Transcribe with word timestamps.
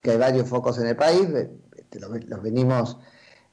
que 0.00 0.12
hay 0.12 0.18
varios 0.18 0.48
focos 0.48 0.78
en 0.78 0.86
el 0.86 0.96
país, 0.96 1.28
este, 1.76 2.00
los, 2.00 2.42
venimos 2.42 2.98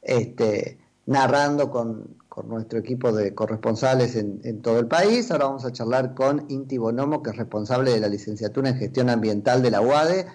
este, 0.01 0.77
narrando 1.05 1.69
con, 1.69 2.15
nuestro 2.45 2.77
equipo 2.77 3.11
de 3.11 3.33
corresponsales 3.33 4.15
en, 4.15 4.61
todo 4.61 4.77
el 4.77 4.85
país. 4.85 5.31
Ahora 5.31 5.45
vamos 5.45 5.65
a 5.65 5.71
charlar 5.71 6.13
con 6.13 6.45
Inti 6.49 6.77
Bonomo, 6.77 7.23
que 7.23 7.31
es 7.31 7.35
responsable 7.35 7.89
de 7.89 7.99
la 7.99 8.09
licenciatura 8.09 8.69
en 8.69 8.77
gestión 8.77 9.09
ambiental 9.09 9.63
de 9.63 9.71
la 9.71 9.81
UADE. 9.81 10.27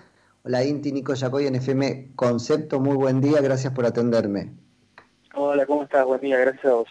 Hola 0.43 0.65
Inti, 0.65 0.91
Nico 0.91 1.15
Yacoy 1.15 1.47
en 1.47 1.55
FM 1.55 2.17
Concepto, 2.17 2.81
muy 2.81 2.97
buen 2.97 3.21
día, 3.21 3.41
gracias 3.41 3.73
por 3.73 3.87
atenderme. 3.87 4.53
Hola, 5.37 5.65
¿cómo 5.65 5.85
estás? 5.85 6.05
Buen 6.05 6.21
día, 6.21 6.39
gracias 6.39 6.65
a 6.65 6.75
vos. 6.75 6.89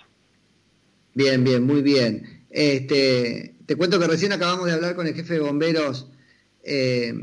Bien, 1.14 1.44
bien, 1.44 1.66
muy 1.66 1.82
bien. 1.82 2.46
Este, 2.50 3.58
te 3.66 3.76
cuento 3.76 4.00
que 4.00 4.08
recién 4.08 4.32
acabamos 4.32 4.68
de 4.68 4.72
hablar 4.72 4.96
con 4.96 5.08
el 5.08 5.14
jefe 5.14 5.34
de 5.34 5.40
bomberos 5.42 6.10
eh, 6.64 7.14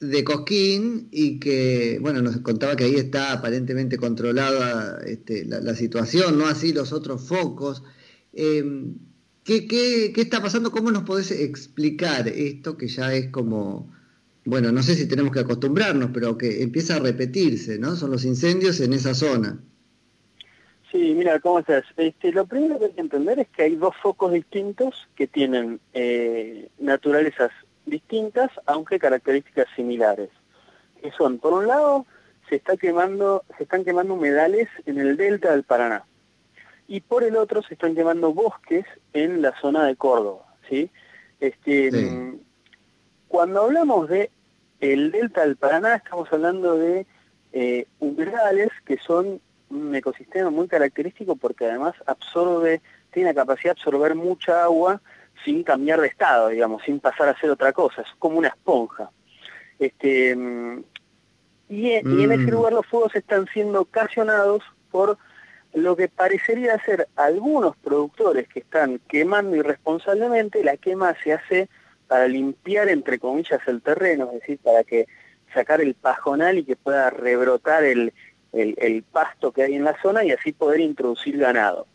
de 0.00 0.24
Cosquín 0.24 1.08
y 1.10 1.38
que, 1.38 1.98
bueno, 2.00 2.22
nos 2.22 2.36
contaba 2.38 2.76
que 2.76 2.84
ahí 2.84 2.96
está 2.96 3.32
aparentemente 3.32 3.96
controlada 3.96 5.00
este, 5.06 5.44
la, 5.44 5.74
situación, 5.74 6.38
no 6.38 6.46
así 6.46 6.72
los 6.72 6.92
otros 6.92 7.26
focos. 7.26 7.82
Em, 8.32 8.94
¿qué, 9.44 9.66
qué, 9.66 10.12
qué, 10.14 10.22
está 10.22 10.42
pasando? 10.42 10.70
¿Cómo 10.70 10.90
nos 10.90 11.04
podés 11.04 11.30
explicar 11.30 12.28
esto 12.28 12.76
que 12.76 12.88
ya 12.88 13.14
es 13.14 13.28
como, 13.30 13.92
bueno, 14.44 14.72
no 14.72 14.82
sé 14.82 14.94
si 14.94 15.08
tenemos 15.08 15.32
que 15.32 15.40
acostumbrarnos, 15.40 16.10
pero 16.12 16.36
que 16.36 16.62
empieza 16.62 16.96
a 16.96 17.00
repetirse, 17.00 17.78
¿no? 17.78 17.96
Son 17.96 18.10
los 18.10 18.24
incendios 18.24 18.80
en 18.80 18.92
esa 18.92 19.14
zona. 19.14 19.60
Sí, 20.94 21.12
mira, 21.16 21.40
¿cómo 21.40 21.58
estás? 21.58 21.84
Este, 21.96 22.30
lo 22.30 22.46
primero 22.46 22.78
que 22.78 22.84
hay 22.84 22.92
que 22.92 23.00
entender 23.00 23.40
es 23.40 23.48
que 23.48 23.64
hay 23.64 23.74
dos 23.74 23.96
focos 24.00 24.32
distintos 24.32 25.08
que 25.16 25.26
tienen 25.26 25.80
eh, 25.92 26.68
naturalezas 26.78 27.50
distintas, 27.86 28.50
aunque 28.66 28.98
características 28.98 29.66
similares. 29.76 30.30
Que 31.02 31.10
son, 31.12 31.38
por 31.38 31.52
un 31.52 31.66
lado, 31.66 32.06
se 32.48 32.56
está 32.56 32.76
quemando, 32.76 33.44
se 33.56 33.64
están 33.64 33.84
quemando 33.84 34.14
humedales 34.14 34.68
en 34.86 34.98
el 34.98 35.16
delta 35.16 35.52
del 35.52 35.64
Paraná. 35.64 36.04
Y 36.86 37.00
por 37.00 37.24
el 37.24 37.36
otro 37.36 37.62
se 37.62 37.74
están 37.74 37.94
quemando 37.94 38.32
bosques 38.32 38.84
en 39.12 39.42
la 39.42 39.58
zona 39.60 39.84
de 39.86 39.96
Córdoba, 39.96 40.44
¿sí? 40.68 40.90
Este, 41.40 42.34
Cuando 43.28 43.62
hablamos 43.62 44.08
de 44.08 44.30
el 44.80 45.10
delta 45.10 45.42
del 45.42 45.56
Paraná, 45.56 45.96
estamos 45.96 46.30
hablando 46.32 46.76
de 46.76 47.06
eh, 47.52 47.86
humedales 48.00 48.70
que 48.84 48.98
son 48.98 49.40
un 49.70 49.94
ecosistema 49.94 50.50
muy 50.50 50.68
característico 50.68 51.36
porque 51.36 51.66
además 51.66 51.94
absorbe, 52.06 52.80
tiene 53.10 53.30
la 53.30 53.34
capacidad 53.34 53.74
de 53.74 53.80
absorber 53.80 54.14
mucha 54.14 54.62
agua 54.64 55.00
sin 55.44 55.62
cambiar 55.62 56.00
de 56.00 56.08
estado, 56.08 56.48
digamos, 56.48 56.82
sin 56.84 57.00
pasar 57.00 57.28
a 57.28 57.38
ser 57.38 57.50
otra 57.50 57.72
cosa, 57.72 58.02
es 58.02 58.08
como 58.18 58.38
una 58.38 58.48
esponja. 58.48 59.10
Este, 59.78 60.36
y, 61.68 61.90
en 61.90 62.32
ese 62.32 62.36
mm. 62.38 62.50
lugar 62.50 62.72
los 62.72 62.86
fuegos 62.86 63.14
están 63.16 63.46
siendo 63.52 63.80
ocasionados 63.82 64.62
por 64.90 65.18
lo 65.72 65.96
que 65.96 66.08
parecería 66.08 66.78
ser 66.84 67.08
algunos 67.16 67.76
productores 67.76 68.48
que 68.48 68.60
están 68.60 69.00
quemando 69.08 69.56
irresponsablemente, 69.56 70.62
la 70.62 70.76
quema 70.76 71.14
se 71.22 71.32
hace 71.32 71.68
para 72.06 72.28
limpiar, 72.28 72.88
entre 72.88 73.18
comillas, 73.18 73.60
el 73.66 73.82
terreno, 73.82 74.26
es 74.32 74.40
decir, 74.40 74.58
para 74.62 74.84
que 74.84 75.06
sacar 75.52 75.80
el 75.80 75.94
pajonal 75.94 76.58
y 76.58 76.64
que 76.64 76.76
pueda 76.76 77.10
rebrotar 77.10 77.82
el, 77.84 78.12
el, 78.52 79.02
pasto 79.02 79.52
que 79.52 79.62
hay 79.62 79.74
en 79.74 79.84
la 79.84 80.00
zona 80.00 80.24
y 80.24 80.30
así 80.30 80.52
poder 80.52 80.80
introducir 80.80 81.38
ganado. 81.38 81.86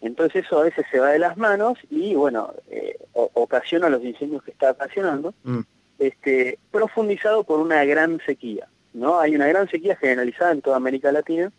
Entonces 0.00 0.44
eso 0.46 0.58
a 0.58 0.64
veces 0.64 0.86
se 0.90 0.98
va 0.98 1.10
de 1.10 1.18
las 1.18 1.36
manos 1.36 1.78
y 1.90 2.14
bueno, 2.14 2.54
eh, 2.70 2.96
ocasiona 3.12 3.88
los 3.88 4.02
incendios 4.02 4.42
que 4.42 4.50
está 4.50 4.70
ocasionando, 4.70 5.34
mm. 5.44 5.60
este, 5.98 6.58
profundizado 6.70 7.44
por 7.44 7.60
una 7.60 7.84
gran 7.84 8.20
sequía. 8.24 8.66
¿no? 8.94 9.20
Hay 9.20 9.34
una 9.34 9.46
gran 9.46 9.68
sequía 9.68 9.96
generalizada 9.96 10.52
en 10.52 10.62
toda 10.62 10.76
América 10.76 11.12
Latina, 11.12 11.52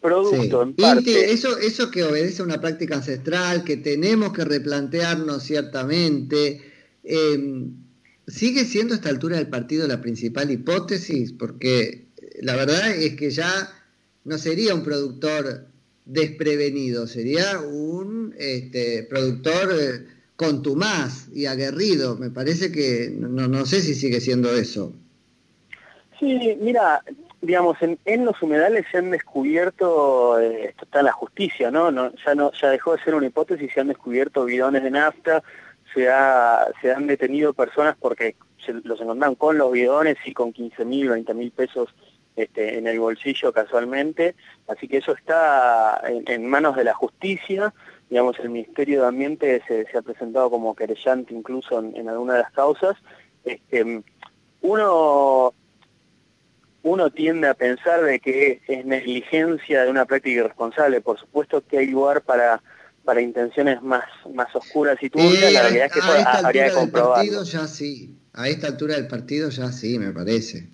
producto 0.00 0.62
en 0.62 0.74
parte... 0.74 1.32
eso, 1.32 1.58
eso 1.58 1.90
que 1.90 2.04
obedece 2.04 2.42
a 2.42 2.44
una 2.44 2.60
práctica 2.60 2.96
ancestral, 2.96 3.64
que 3.64 3.76
tenemos 3.76 4.32
que 4.32 4.44
replantearnos 4.44 5.42
ciertamente, 5.42 6.60
em, 7.02 7.72
¿sigue 8.26 8.64
siendo 8.64 8.94
a 8.94 8.96
esta 8.96 9.08
altura 9.08 9.36
del 9.36 9.48
partido 9.48 9.88
la 9.88 10.00
principal 10.00 10.50
hipótesis? 10.50 11.32
Porque 11.32 12.06
la 12.40 12.54
verdad 12.54 12.90
es 12.90 13.16
que 13.16 13.30
ya 13.30 13.50
no 14.24 14.38
sería 14.38 14.74
un 14.74 14.82
productor 14.82 15.66
desprevenido, 16.04 17.06
sería 17.06 17.60
un 17.60 18.34
este, 18.38 19.04
productor 19.04 19.72
eh, 19.72 20.06
contumaz 20.36 21.28
y 21.32 21.46
aguerrido. 21.46 22.16
Me 22.16 22.30
parece 22.30 22.70
que 22.70 23.10
no, 23.16 23.48
no 23.48 23.66
sé 23.66 23.80
si 23.80 23.94
sigue 23.94 24.20
siendo 24.20 24.54
eso. 24.54 24.92
Sí, 26.18 26.56
mira, 26.60 27.02
digamos, 27.40 27.76
en, 27.82 28.24
los 28.24 28.40
humedales 28.42 28.86
se 28.90 28.98
han 28.98 29.10
descubierto, 29.10 30.38
eh, 30.40 30.66
esto 30.70 30.84
está 30.84 31.00
en 31.00 31.06
la 31.06 31.12
justicia, 31.12 31.70
¿no? 31.70 31.90
¿no? 31.90 32.12
Ya 32.24 32.34
no 32.34 32.52
ya 32.52 32.70
dejó 32.70 32.96
de 32.96 33.02
ser 33.02 33.14
una 33.14 33.26
hipótesis, 33.26 33.72
se 33.72 33.80
han 33.80 33.88
descubierto 33.88 34.44
bidones 34.44 34.82
de 34.82 34.90
nafta, 34.90 35.42
se, 35.92 36.08
ha, 36.08 36.66
se 36.80 36.92
han 36.92 37.06
detenido 37.06 37.52
personas 37.52 37.96
porque 37.98 38.36
los 38.84 39.00
encontraron 39.00 39.34
con 39.34 39.58
los 39.58 39.72
bidones 39.72 40.16
y 40.24 40.32
con 40.32 40.52
15 40.52 40.84
mil, 40.84 41.10
20 41.10 41.34
mil 41.34 41.50
pesos 41.50 41.94
este, 42.36 42.78
en 42.78 42.86
el 42.86 42.98
bolsillo 42.98 43.52
casualmente, 43.52 44.34
así 44.66 44.88
que 44.88 44.98
eso 44.98 45.12
está 45.12 46.02
en, 46.06 46.46
manos 46.46 46.76
de 46.76 46.84
la 46.84 46.94
justicia, 46.94 47.72
digamos, 48.10 48.38
el 48.40 48.50
Ministerio 48.50 49.02
de 49.02 49.08
Ambiente 49.08 49.62
se, 49.66 49.86
ha 49.96 50.02
presentado 50.02 50.50
como 50.50 50.74
querellante 50.74 51.34
incluso 51.34 51.78
en, 51.78 52.08
alguna 52.08 52.34
de 52.34 52.40
las 52.40 52.52
causas. 52.52 52.96
Este, 53.44 54.02
uno, 54.62 55.54
uno 56.82 57.10
tiende 57.10 57.48
a 57.48 57.54
pensar 57.54 58.02
de 58.02 58.20
que 58.20 58.60
es 58.66 58.84
negligencia 58.84 59.84
de 59.84 59.90
una 59.90 60.04
práctica 60.04 60.40
irresponsable, 60.40 61.00
por 61.00 61.18
supuesto 61.18 61.64
que 61.66 61.78
hay 61.78 61.86
lugar 61.86 62.22
para 62.22 62.60
para 63.04 63.20
intenciones 63.20 63.82
más, 63.82 64.04
más 64.34 64.48
oscuras 64.56 64.96
y 65.02 65.10
turbias, 65.10 65.52
la 65.52 65.62
realidad 65.62 65.86
es 65.86 65.92
que 65.92 65.98
eso 65.98 66.12
habría 66.42 66.68
que 66.68 66.72
comprobarlo. 66.72 67.44
Ya 67.44 67.68
sí, 67.68 68.18
a 68.32 68.48
esta 68.48 68.66
altura 68.68 68.94
del 68.94 69.06
partido 69.06 69.50
ya 69.50 69.70
sí, 69.70 69.98
me 69.98 70.10
parece. 70.10 70.73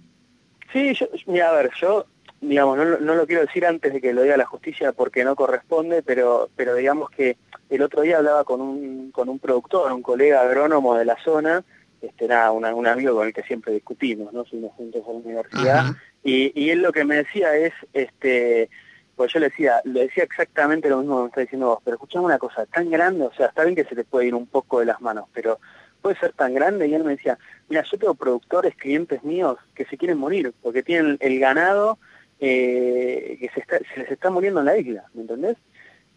Sí, 0.73 0.95
yo, 0.95 1.07
mira, 1.27 1.51
a 1.51 1.53
ver, 1.53 1.71
yo, 1.81 2.07
digamos, 2.41 2.77
no, 2.77 2.85
no, 2.99 3.15
lo 3.15 3.27
quiero 3.27 3.43
decir 3.43 3.67
antes 3.67 3.93
de 3.93 4.01
que 4.01 4.13
lo 4.13 4.23
diga 4.23 4.37
la 4.37 4.47
justicia 4.47 4.93
porque 4.93 5.25
no 5.25 5.37
corresponde, 5.37 6.03
pero, 6.03 6.49
pero 6.57 6.75
digamos 6.75 7.11
que 7.11 7.37
el 7.69 7.83
otro 7.83 8.03
día 8.03 8.19
hablaba 8.19 8.45
con 8.45 8.61
un, 8.61 9.11
con 9.11 9.29
un 9.29 9.39
productor, 9.39 9.93
un 9.93 10.03
colega 10.03 10.43
agrónomo 10.43 10.97
de 10.97 11.05
la 11.05 11.17
zona, 11.23 11.65
este, 12.01 12.29
nada, 12.29 12.51
un 12.53 12.87
amigo 12.87 13.15
con 13.15 13.27
el 13.27 13.35
que 13.35 13.43
siempre 13.43 13.75
discutimos, 13.75 14.33
¿no? 14.33 14.45
Fuimos 14.45 14.73
juntos 14.75 15.03
a 15.07 15.13
la 15.13 15.19
universidad, 15.19 15.85
y, 16.25 16.53
y 16.61 16.71
él 16.71 16.81
lo 16.81 16.93
que 16.93 17.05
me 17.05 17.17
decía 17.17 17.55
es, 17.57 17.73
este, 17.93 18.71
pues 19.17 19.35
yo 19.35 19.39
le 19.39 19.51
decía, 19.51 19.83
le 19.85 20.05
decía 20.05 20.25
exactamente 20.25 20.89
lo 20.89 20.99
mismo 20.99 21.17
que 21.17 21.23
me 21.23 21.29
está 21.29 21.41
diciendo 21.43 21.67
vos, 21.67 21.81
pero 21.85 21.97
escuchame 21.97 22.25
una 22.25 22.39
cosa, 22.39 22.65
tan 22.65 22.91
grande, 22.91 23.27
o 23.27 23.33
sea, 23.35 23.49
está 23.49 23.65
bien 23.65 23.77
que 23.77 23.85
se 23.85 23.95
te 23.95 24.05
puede 24.05 24.29
ir 24.29 24.35
un 24.35 24.47
poco 24.47 24.81
de 24.81 24.87
las 24.87 25.01
manos, 25.03 25.27
pero 25.35 25.59
puede 26.01 26.19
ser 26.19 26.33
tan 26.33 26.55
grande, 26.55 26.89
y 26.89 26.95
él 26.95 27.05
me 27.05 27.13
decía, 27.17 27.39
mira, 27.69 27.85
yo 27.91 27.99
tengo 27.99 28.15
productores, 28.15 28.75
clientes 28.75 29.23
míos, 29.23 29.59
que 29.75 29.85
se 29.85 29.97
quieren 29.97 30.19
morir, 30.19 30.53
porque 30.63 30.83
tienen 30.83 31.17
el 31.21 31.39
ganado 31.39 31.99
eh, 32.41 33.37
que 33.41 33.49
se, 33.51 33.61
está, 33.61 33.79
se 33.95 34.01
les 34.01 34.11
está 34.11 34.31
muriendo 34.31 34.61
en 34.61 34.67
la 34.67 34.79
isla, 34.79 35.05
¿me 35.15 35.23
entendés? 35.23 35.57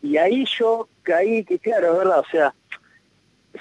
Y 0.02 0.18
ahí 0.18 0.46
yo 0.46 0.90
caí, 1.04 1.44
que 1.44 1.60
claro, 1.60 1.98
verdad, 1.98 2.20
o 2.20 2.26
sea, 2.30 2.54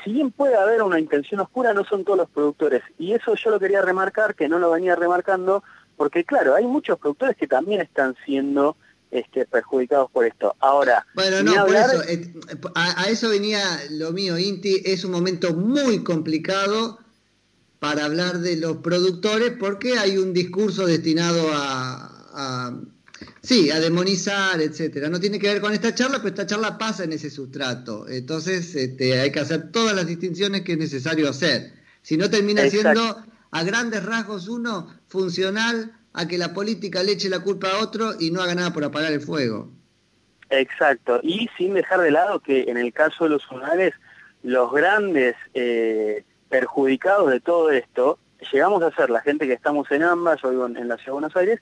si 0.03 0.13
bien 0.13 0.31
puede 0.31 0.57
haber 0.57 0.83
una 0.83 0.99
intención 0.99 1.41
oscura, 1.41 1.75
no 1.75 1.85
son 1.85 2.05
todos 2.05 2.19
los 2.19 2.31
productores. 2.31 2.83
Y 2.99 3.13
eso 3.13 3.35
yo 3.35 3.51
lo 3.51 3.61
quería 3.61 3.83
remarcar, 3.83 4.35
que 4.35 4.49
no 4.49 4.59
lo 4.59 4.71
venía 4.71 4.97
remarcando, 4.97 5.63
porque 5.97 6.25
claro, 6.25 6.55
hay 6.55 6.67
muchos 6.67 6.99
productores 6.99 7.37
que 7.37 7.47
también 7.47 7.81
están 7.81 8.17
siendo 8.25 8.77
este, 9.13 9.45
perjudicados 9.45 10.11
por 10.11 10.27
esto. 10.27 10.57
Ahora, 10.59 11.07
bueno, 11.15 11.43
no, 11.43 11.67
por 11.67 11.77
eso, 11.77 12.03
eh, 12.09 12.33
a, 12.75 13.05
eso 13.11 13.29
venía 13.29 13.61
lo 13.91 14.11
mío, 14.11 14.39
Inti, 14.39 14.81
es 14.87 15.05
un 15.05 15.13
momento 15.13 15.53
muy 15.55 16.03
complicado 16.03 16.99
para 17.79 18.07
hablar 18.07 18.39
de 18.39 18.57
los 18.57 18.79
productores 18.79 19.53
porque 19.61 19.99
hay 19.99 20.17
un 20.17 20.33
discurso 20.33 20.87
destinado 20.87 21.51
a, 21.53 22.81
sí, 23.43 23.71
a 23.71 23.81
demonizar, 23.81 24.63
etcétera. 24.63 25.11
No 25.11 25.21
tiene 25.21 25.39
que 25.39 25.49
ver 25.49 25.61
con 25.61 25.75
esta 25.75 25.95
charla, 25.95 26.19
pero 26.19 26.29
esta 26.29 26.47
charla 26.47 26.79
pasa 26.79 27.05
en 27.05 27.13
ese 27.13 27.29
sustrato. 27.29 28.09
Entonces, 28.09 28.75
este, 28.75 29.21
hay 29.21 29.31
que 29.31 29.41
hacer 29.41 29.71
todas 29.73 29.95
las 29.95 30.07
distinciones 30.07 30.63
que 30.63 30.73
es 30.73 30.79
necesario 30.79 31.29
hacer. 31.29 31.75
Si 32.01 32.17
no 32.17 32.31
termina 32.31 32.69
siendo 32.71 33.23
a 33.51 33.63
grandes 33.65 34.05
rasgos 34.05 34.49
uno 34.49 34.89
funcional 35.09 35.93
a 36.15 36.29
que 36.29 36.39
la 36.39 36.53
política 36.53 37.03
le 37.03 37.13
eche 37.13 37.29
la 37.29 37.41
culpa 37.41 37.71
a 37.71 37.83
otro 37.83 38.13
y 38.19 38.31
no 38.31 38.43
haga 38.43 38.55
nada 38.55 38.73
por 38.73 38.85
apagar 38.85 39.13
el 39.13 39.21
fuego. 39.21 39.71
Exacto, 40.51 41.21
y 41.23 41.49
sin 41.57 41.75
dejar 41.75 42.01
de 42.01 42.11
lado 42.11 42.41
que 42.41 42.65
en 42.69 42.77
el 42.77 42.93
caso 42.93 43.25
de 43.25 43.31
los 43.31 43.43
zonales, 43.43 43.95
los 44.43 44.71
grandes 44.71 45.35
eh, 45.55 46.25
perjudicados 46.51 47.31
de 47.31 47.41
todo 47.41 47.71
esto, 47.71 48.19
llegamos 48.53 48.83
a 48.83 48.95
ser 48.95 49.09
la 49.09 49.21
gente 49.21 49.47
que 49.47 49.55
estamos 49.55 49.91
en 49.91 50.03
ambas, 50.03 50.43
yo 50.43 50.51
vivo 50.51 50.67
en, 50.67 50.89
la 50.89 50.97
Ciudad 50.97 51.07
de 51.07 51.13
Buenos 51.13 51.37
Aires, 51.37 51.61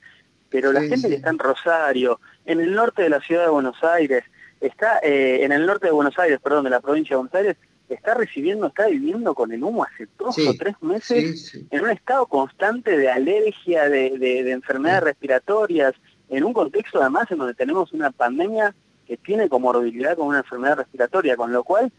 pero 0.49 0.73
la 0.73 0.81
gente 0.81 1.07
que 1.07 1.15
está 1.15 1.29
en 1.29 1.39
Rosario, 1.39 2.19
en 2.45 2.59
el 2.59 2.73
norte 2.73 3.03
de 3.03 3.09
la 3.09 3.21
Ciudad 3.21 3.45
de 3.45 3.51
Buenos 3.51 3.81
Aires, 3.83 4.25
está 4.59 4.99
eh, 5.01 5.45
en 5.45 5.53
el 5.53 5.65
norte 5.65 5.87
de 5.87 5.93
Buenos 5.93 6.19
Aires, 6.19 6.39
perdón, 6.43 6.65
de 6.65 6.71
la 6.71 6.81
provincia 6.81 7.15
de 7.15 7.17
Buenos 7.17 7.35
Aires, 7.35 7.57
está 7.95 8.13
recibiendo, 8.13 8.67
está 8.67 8.87
viviendo 8.87 9.33
con 9.33 9.51
el 9.51 9.63
humo 9.63 9.83
hace 9.83 10.07
dos 10.17 10.37
o 10.37 10.53
tres 10.53 10.75
meses 10.81 11.57
en 11.69 11.83
un 11.83 11.89
estado 11.89 12.25
constante 12.27 12.97
de 12.97 13.09
alergia, 13.09 13.89
de, 13.89 14.51
enfermedades 14.51 15.03
respiratorias, 15.03 15.93
en 16.29 16.43
un 16.43 16.53
contexto 16.53 17.01
además 17.01 17.29
en 17.31 17.39
donde 17.39 17.53
tenemos 17.53 17.91
una 17.93 18.11
pandemia 18.11 18.73
que 19.05 19.17
tiene 19.17 19.49
comorbilidad 19.49 20.15
con 20.15 20.27
una 20.27 20.39
enfermedad 20.39 20.77
respiratoria, 20.77 21.35
con 21.35 21.51
lo 21.51 21.63
cual, 21.63 21.91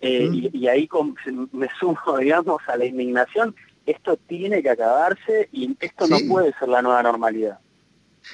eh, 0.00 0.28
y, 0.52 0.66
ahí 0.68 0.88
me 1.52 1.68
sumo, 1.80 1.98
digamos, 2.20 2.60
a 2.66 2.76
la 2.76 2.84
indignación, 2.84 3.54
esto 3.86 4.18
tiene 4.26 4.62
que 4.62 4.70
acabarse 4.70 5.48
y 5.52 5.74
esto 5.80 6.06
no 6.06 6.18
puede 6.28 6.52
ser 6.58 6.68
la 6.68 6.82
nueva 6.82 7.02
normalidad. 7.02 7.58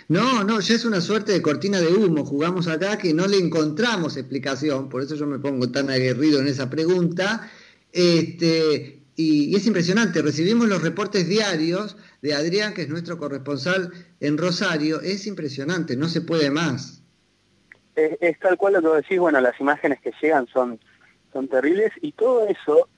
No, 0.08 0.44
no, 0.44 0.60
ya 0.60 0.75
es 0.75 0.84
una 0.84 1.00
suerte 1.00 1.32
de 1.32 1.42
cortina 1.42 1.81
de 1.81 1.88
humo, 1.88 2.25
jugamos 2.25 2.69
acá 2.69 2.98
que 2.98 3.14
no 3.14 3.26
le 3.26 3.38
encontramos 3.38 4.16
explicación, 4.16 4.88
por 4.88 5.02
eso 5.02 5.14
yo 5.14 5.26
me 5.26 5.38
pongo 5.38 5.70
tan 5.70 5.90
aguerrido 5.90 6.40
en 6.40 6.48
esa 6.48 6.69
pregunta. 6.69 7.50
Este, 7.92 9.02
y, 9.16 9.54
es 9.54 9.66
impresionante, 9.66 10.20
recibimos 10.22 10.69
los 10.69 10.82
reportes 10.82 11.28
diarios 11.28 11.96
de 12.22 12.34
Adrián, 12.34 12.75
que 12.75 12.82
es 12.82 12.88
nuestro 12.88 13.19
corresponsal 13.19 13.92
en 14.20 14.36
Rosario, 14.38 15.00
es 15.00 15.26
impresionante, 15.26 15.96
no 15.96 16.08
se 16.08 16.20
puede 16.20 16.50
más. 16.50 17.02
Es, 17.94 18.38
tal 18.40 18.56
cual 18.56 18.75
lo 18.75 18.82
que 18.82 19.02
decís, 19.02 19.19
bueno, 19.20 19.40
las 19.40 19.58
imágenes 19.60 20.00
que 20.00 20.12
llegan 20.20 20.48
son, 20.48 20.80
son 21.32 21.46
terribles 21.46 21.92
y 22.00 22.10
todo 22.12 22.48
eso, 22.48 22.88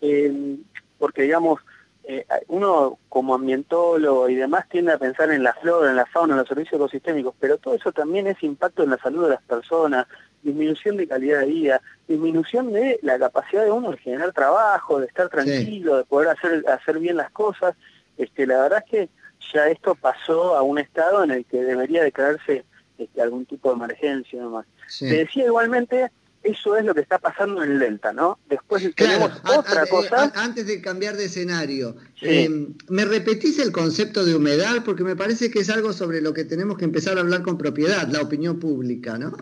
eh, 0.00 0.56
porque 0.98 1.22
digamos, 1.22 1.60
eh, 2.08 2.24
uno 2.46 3.00
como 3.08 3.34
ambientólogo 3.34 4.28
y 4.28 4.36
demás 4.36 4.68
tiende 4.68 4.92
a 4.92 4.98
pensar 4.98 5.32
en 5.32 5.42
la 5.42 5.54
flora, 5.54 5.90
en 5.90 5.96
la 5.96 6.06
fauna, 6.06 6.34
en 6.34 6.38
los 6.38 6.48
servicios 6.48 6.74
ecosistémicos, 6.74 7.34
pero 7.40 7.58
todo 7.58 7.74
eso 7.74 7.90
también 7.90 8.28
es 8.28 8.40
impacto 8.44 8.84
en 8.84 8.90
la 8.90 8.98
salud 8.98 9.24
de 9.24 9.30
las 9.30 9.42
personas, 9.42 10.06
disminución 10.40 10.96
de 10.96 11.08
calidad 11.08 11.40
de 11.40 11.46
vida, 11.46 11.82
disminución 12.06 12.72
de 12.72 13.00
la 13.02 13.18
capacidad 13.18 13.64
de 13.64 13.72
uno 13.72 13.90
de 13.90 13.98
generar 13.98 14.32
trabajo, 14.32 15.00
de 15.00 15.06
estar 15.06 15.28
tranquilo, 15.28 15.96
de 15.96 16.04
poder 16.04 16.28
hacer, 16.28 16.64
hacer 16.68 17.00
bien 17.00 17.16
las 17.16 17.32
cosas. 17.32 17.74
Este, 18.16 18.46
la 18.46 18.62
verdad 18.62 18.84
es 18.84 18.90
que 18.90 19.08
ya 19.52 19.66
esto 19.66 19.96
pasó 19.96 20.56
a 20.56 20.62
un 20.62 20.78
estado 20.78 21.24
en 21.24 21.32
el 21.32 21.44
que 21.44 21.60
debería 21.60 22.04
declararse 22.04 22.64
este, 22.98 23.20
algún 23.20 23.46
tipo 23.46 23.70
de 23.70 23.84
emergencia 23.84 24.40
nomás. 24.40 24.66
Te 25.00 25.06
decía 25.06 25.46
igualmente 25.46 26.12
eso 26.46 26.76
es 26.76 26.84
lo 26.84 26.94
que 26.94 27.00
está 27.00 27.18
pasando 27.18 27.62
en 27.62 27.72
el 27.72 27.78
Delta, 27.78 28.12
¿no? 28.12 28.38
Después 28.48 28.88
tenemos 28.94 29.30
otra 29.44 29.82
eh, 29.82 29.88
cosa. 29.90 30.32
antes 30.36 30.66
de 30.66 30.80
cambiar 30.80 31.16
de 31.16 31.24
escenario, 31.24 31.96
em, 32.20 32.74
¿me 32.88 33.04
repetís 33.04 33.58
el 33.58 33.72
concepto 33.72 34.24
de 34.24 34.36
humedad? 34.36 34.84
Porque 34.84 35.02
me 35.02 35.16
parece 35.16 35.50
que 35.50 35.58
es 35.58 35.70
algo 35.70 35.92
sobre 35.92 36.20
lo 36.20 36.32
que 36.32 36.44
tenemos 36.44 36.78
que 36.78 36.84
empezar 36.84 37.18
a 37.18 37.22
hablar 37.22 37.42
con 37.42 37.58
propiedad, 37.58 38.06
la 38.08 38.22
opinión 38.22 38.60
pública, 38.60 39.18
¿no? 39.18 39.36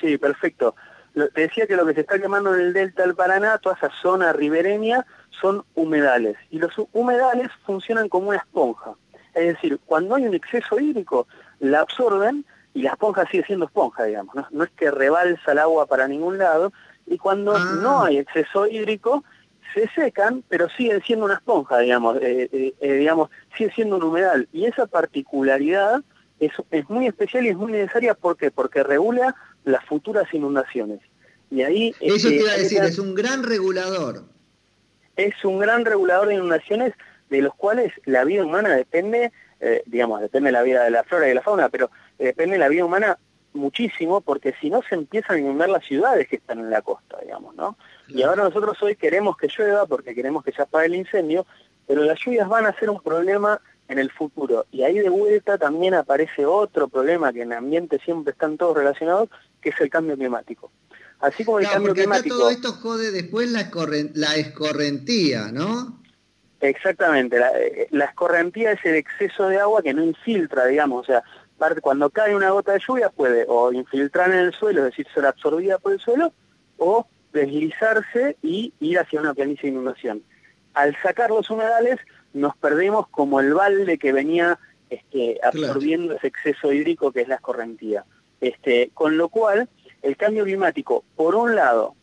Sí, 0.00 0.18
perfecto. 0.18 0.74
Te 1.14 1.40
decía 1.40 1.66
que 1.66 1.76
lo 1.76 1.86
que 1.86 1.94
se 1.94 2.00
está 2.00 2.18
quemando 2.18 2.54
en 2.54 2.60
el 2.60 2.72
Delta 2.72 3.02
del 3.02 3.14
Paraná, 3.14 3.58
toda 3.58 3.76
esa 3.76 3.90
zona 4.02 4.32
ribereña, 4.32 5.06
son 5.40 5.64
humedales. 5.74 6.36
Y 6.50 6.58
los 6.58 6.72
humedales 6.92 7.48
funcionan 7.64 8.08
como 8.08 8.30
una 8.30 8.38
esponja. 8.38 8.94
Es 9.34 9.54
decir, 9.54 9.78
cuando 9.86 10.16
hay 10.16 10.26
un 10.26 10.34
exceso 10.34 10.80
hídrico, 10.80 11.28
la 11.60 11.80
absorben 11.80 12.44
y 12.78 12.82
la 12.82 12.90
esponja 12.90 13.26
sigue 13.28 13.44
siendo 13.44 13.64
esponja, 13.64 14.04
digamos, 14.04 14.36
no, 14.52 14.62
es 14.62 14.70
que 14.70 14.92
rebalsa 14.92 15.50
el 15.50 15.58
agua 15.58 15.86
para 15.86 16.06
ningún 16.06 16.38
lado, 16.38 16.72
y 17.08 17.18
cuando 17.18 17.56
ah. 17.56 17.76
no 17.82 18.04
hay 18.04 18.18
exceso 18.18 18.68
hídrico, 18.68 19.24
se 19.74 19.88
secan, 19.96 20.44
pero 20.48 20.68
siguen 20.68 21.02
siendo 21.02 21.24
una 21.24 21.34
esponja, 21.34 21.80
digamos, 21.80 22.18
eh, 22.22 22.48
eh, 22.52 22.74
eh, 22.80 22.92
digamos, 22.92 23.30
sigue 23.56 23.72
siendo 23.72 23.96
un 23.96 24.04
humedal, 24.04 24.48
y 24.52 24.66
esa 24.66 24.86
particularidad 24.86 26.04
es, 26.38 26.52
es 26.70 26.88
muy 26.88 27.08
especial 27.08 27.46
y 27.46 27.48
es 27.48 27.56
muy 27.56 27.72
necesaria, 27.72 28.14
¿por 28.14 28.36
qué? 28.36 28.52
Porque 28.52 28.84
regula 28.84 29.34
las 29.64 29.84
futuras 29.84 30.32
inundaciones. 30.32 31.00
Y 31.50 31.62
ahí... 31.62 31.92
Eso 31.98 32.28
te 32.28 32.36
iba 32.36 32.52
a 32.52 32.58
decir, 32.58 32.80
es 32.84 33.00
un 33.00 33.16
gran 33.16 33.42
regulador. 33.42 34.22
Es 35.16 35.44
un 35.44 35.58
gran 35.58 35.84
regulador 35.84 36.28
de 36.28 36.34
inundaciones 36.34 36.94
de 37.28 37.42
los 37.42 37.56
cuales 37.56 37.92
la 38.04 38.22
vida 38.22 38.44
humana 38.44 38.68
depende, 38.76 39.32
digamos, 39.86 40.20
depende 40.20 40.48
de 40.48 40.52
la 40.52 40.62
vida 40.62 40.84
de 40.84 40.90
la 40.90 41.02
flora 41.02 41.26
y 41.26 41.30
de 41.30 41.34
la 41.34 41.42
fauna, 41.42 41.68
pero 41.68 41.90
depende 42.24 42.54
de 42.54 42.58
la 42.58 42.68
vida 42.68 42.84
humana 42.84 43.18
muchísimo, 43.52 44.20
porque 44.20 44.54
si 44.60 44.70
no 44.70 44.82
se 44.88 44.94
empiezan 44.94 45.36
a 45.36 45.40
inundar 45.40 45.68
las 45.68 45.84
ciudades 45.84 46.28
que 46.28 46.36
están 46.36 46.58
en 46.60 46.70
la 46.70 46.82
costa, 46.82 47.18
digamos, 47.22 47.54
¿no? 47.56 47.76
Y 48.08 48.22
ahora 48.22 48.44
nosotros 48.44 48.80
hoy 48.82 48.96
queremos 48.96 49.36
que 49.36 49.48
llueva 49.48 49.86
porque 49.86 50.14
queremos 50.14 50.44
que 50.44 50.52
se 50.52 50.62
apague 50.62 50.86
el 50.86 50.94
incendio, 50.94 51.46
pero 51.86 52.04
las 52.04 52.18
lluvias 52.24 52.48
van 52.48 52.66
a 52.66 52.78
ser 52.78 52.90
un 52.90 53.00
problema 53.00 53.60
en 53.88 53.98
el 53.98 54.10
futuro. 54.10 54.66
Y 54.70 54.82
ahí 54.82 54.98
de 54.98 55.08
vuelta 55.08 55.58
también 55.58 55.94
aparece 55.94 56.46
otro 56.46 56.88
problema 56.88 57.32
que 57.32 57.42
en 57.42 57.52
el 57.52 57.58
ambiente 57.58 57.98
siempre 58.04 58.32
están 58.32 58.56
todos 58.58 58.76
relacionados, 58.76 59.30
que 59.60 59.70
es 59.70 59.80
el 59.80 59.90
cambio 59.90 60.16
climático. 60.16 60.70
Así 61.20 61.44
como 61.44 61.58
el 61.58 61.68
cambio 61.68 61.94
climático... 61.94 62.36
todo 62.36 62.50
esto 62.50 62.72
jode 62.72 63.10
después 63.10 63.50
la, 63.50 63.70
la 64.14 64.36
escorrentía, 64.36 65.50
¿no? 65.52 65.98
Exactamente, 66.60 67.38
la, 67.38 67.50
eh, 67.58 67.88
la 67.90 68.06
escorrentía 68.06 68.72
es 68.72 68.84
el 68.84 68.96
exceso 68.96 69.48
de 69.48 69.58
agua 69.60 69.80
que 69.82 69.94
no 69.94 70.02
infiltra, 70.02 70.66
digamos, 70.66 71.02
o 71.02 71.04
sea, 71.06 71.22
cuando 71.80 72.10
cae 72.10 72.34
una 72.34 72.50
gota 72.50 72.72
de 72.72 72.80
lluvia 72.86 73.10
puede 73.10 73.44
o 73.48 73.72
infiltrar 73.72 74.30
en 74.30 74.38
el 74.38 74.52
suelo, 74.52 74.80
es 74.80 74.92
decir, 74.92 75.06
ser 75.12 75.26
absorbida 75.26 75.78
por 75.78 75.92
el 75.92 76.00
suelo, 76.00 76.32
o 76.78 77.06
deslizarse 77.32 78.36
y 78.42 78.72
ir 78.80 78.98
hacia 78.98 79.20
una 79.20 79.34
planicie 79.34 79.62
de 79.62 79.76
inundación. 79.76 80.22
Al 80.74 80.96
sacar 81.02 81.30
los 81.30 81.50
humedales 81.50 81.98
nos 82.32 82.56
perdemos 82.56 83.08
como 83.08 83.40
el 83.40 83.54
balde 83.54 83.98
que 83.98 84.12
venía 84.12 84.58
este, 84.90 85.38
absorbiendo 85.42 86.14
ese 86.14 86.28
exceso 86.28 86.72
hídrico 86.72 87.12
que 87.12 87.22
es 87.22 87.28
la 87.28 87.36
escorrentía. 87.36 88.04
Este, 88.40 88.90
con 88.94 89.16
lo 89.16 89.28
cual, 89.28 89.68
el 90.02 90.16
cambio 90.16 90.44
climático, 90.44 91.04
por 91.16 91.34
un 91.34 91.56
lado, 91.56 91.94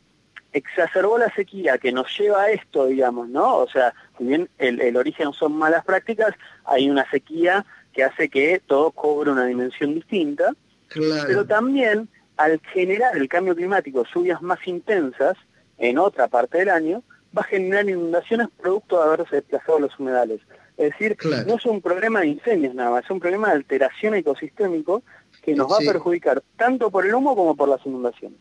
exacerbó 0.52 1.18
la 1.18 1.34
sequía 1.34 1.78
que 1.78 1.92
nos 1.92 2.18
lleva 2.18 2.44
a 2.44 2.52
esto, 2.52 2.86
digamos, 2.88 3.30
¿no? 3.30 3.58
O 3.58 3.70
sea, 3.70 3.94
si 4.18 4.26
bien 4.26 4.50
el, 4.58 4.82
el 4.82 4.98
origen 4.98 5.34
son 5.34 5.54
malas 5.54 5.84
prácticas, 5.84 6.34
hay 6.66 6.90
una 6.90 7.10
sequía 7.10 7.66
que 7.96 8.04
hace 8.04 8.30
que 8.30 8.62
todo 8.68 8.92
cobre 8.92 9.32
una 9.32 9.46
dimensión 9.46 9.96
distinta, 9.96 10.54
pero 10.94 11.46
también 11.46 12.10
al 12.36 12.60
generar 12.74 13.16
el 13.16 13.30
cambio 13.30 13.56
climático 13.56 14.04
lluvias 14.14 14.42
más 14.42 14.60
intensas 14.68 15.38
en 15.78 15.98
otra 15.98 16.28
parte 16.28 16.58
del 16.58 16.70
año, 16.70 17.04
va 17.36 17.42
a 17.42 17.46
generar 17.46 17.90
inundaciones 17.90 18.50
producto 18.62 18.98
de 18.98 19.04
haberse 19.06 19.38
desplazado 19.38 19.80
los 19.80 19.98
humedales. 19.98 20.42
Es 20.78 20.92
decir, 20.92 21.18
no 21.48 21.56
es 21.56 21.66
un 21.66 21.82
problema 21.82 22.20
de 22.20 22.28
incendios 22.28 22.76
nada 22.76 22.92
más, 22.92 23.06
es 23.06 23.12
un 23.12 23.22
problema 23.22 23.48
de 23.48 23.56
alteración 23.56 24.14
ecosistémico 24.16 25.02
que 25.42 25.56
nos 25.56 25.72
va 25.72 25.78
a 25.78 25.80
perjudicar 25.80 26.44
tanto 26.58 26.92
por 26.92 27.06
el 27.06 27.16
humo 27.16 27.34
como 27.34 27.56
por 27.56 27.70
las 27.70 27.86
inundaciones. 27.86 28.40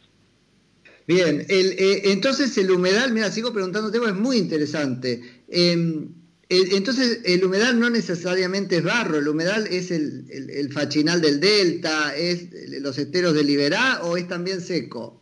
Bien, 1.06 1.44
el, 1.48 1.72
eh, 1.78 2.12
entonces 2.12 2.56
el 2.58 2.70
humedal, 2.70 3.12
mira, 3.12 3.30
sigo 3.30 3.52
preguntándote, 3.52 3.98
es 3.98 4.14
muy 4.14 4.38
interesante. 4.38 5.20
Em, 5.48 6.08
entonces, 6.48 7.20
el 7.24 7.44
humedal 7.44 7.78
no 7.78 7.90
necesariamente 7.90 8.76
es 8.76 8.84
barro, 8.84 9.18
el 9.18 9.28
humedal 9.28 9.66
es 9.66 9.90
el, 9.90 10.70
fachinal 10.72 11.20
del 11.20 11.40
delta, 11.40 12.14
es 12.16 12.48
los 12.80 12.98
esteros 12.98 13.34
de 13.34 13.44
Liberá 13.44 14.00
o 14.02 14.16
es 14.16 14.28
también 14.28 14.60
seco. 14.60 15.20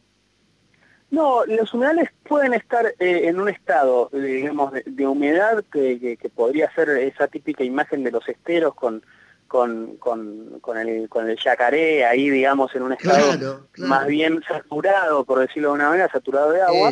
No, 1.11 1.45
los 1.45 1.75
humedales 1.75 2.09
pueden 2.27 2.55
estar 2.55 2.87
eh, 2.99 3.29
en 3.29 3.39
un 3.39 3.49
estado, 3.51 4.09
digamos, 4.13 4.73
de, 4.73 5.07
humedad 5.07 5.63
que, 5.71 6.19
podría 6.35 6.75
ser 6.75 6.89
esa 6.89 7.29
típica 7.29 7.63
imagen 7.63 8.03
de 8.03 8.11
los 8.11 8.27
esteros 8.27 8.75
con, 8.75 9.05
con, 9.47 9.99
con, 9.99 10.79
el, 10.79 11.11
con 11.11 11.29
el 11.29 11.37
yacaré 11.37 12.07
ahí, 12.07 12.31
digamos, 12.31 12.75
en 12.75 12.83
un 12.83 12.95
estado 12.95 13.69
más 13.77 14.07
bien 14.07 14.43
saturado, 14.49 15.25
por 15.25 15.41
decirlo 15.41 15.69
de 15.69 15.75
una 15.75 15.91
manera, 15.91 16.09
saturado 16.11 16.51
de 16.53 16.63
agua. 16.63 16.91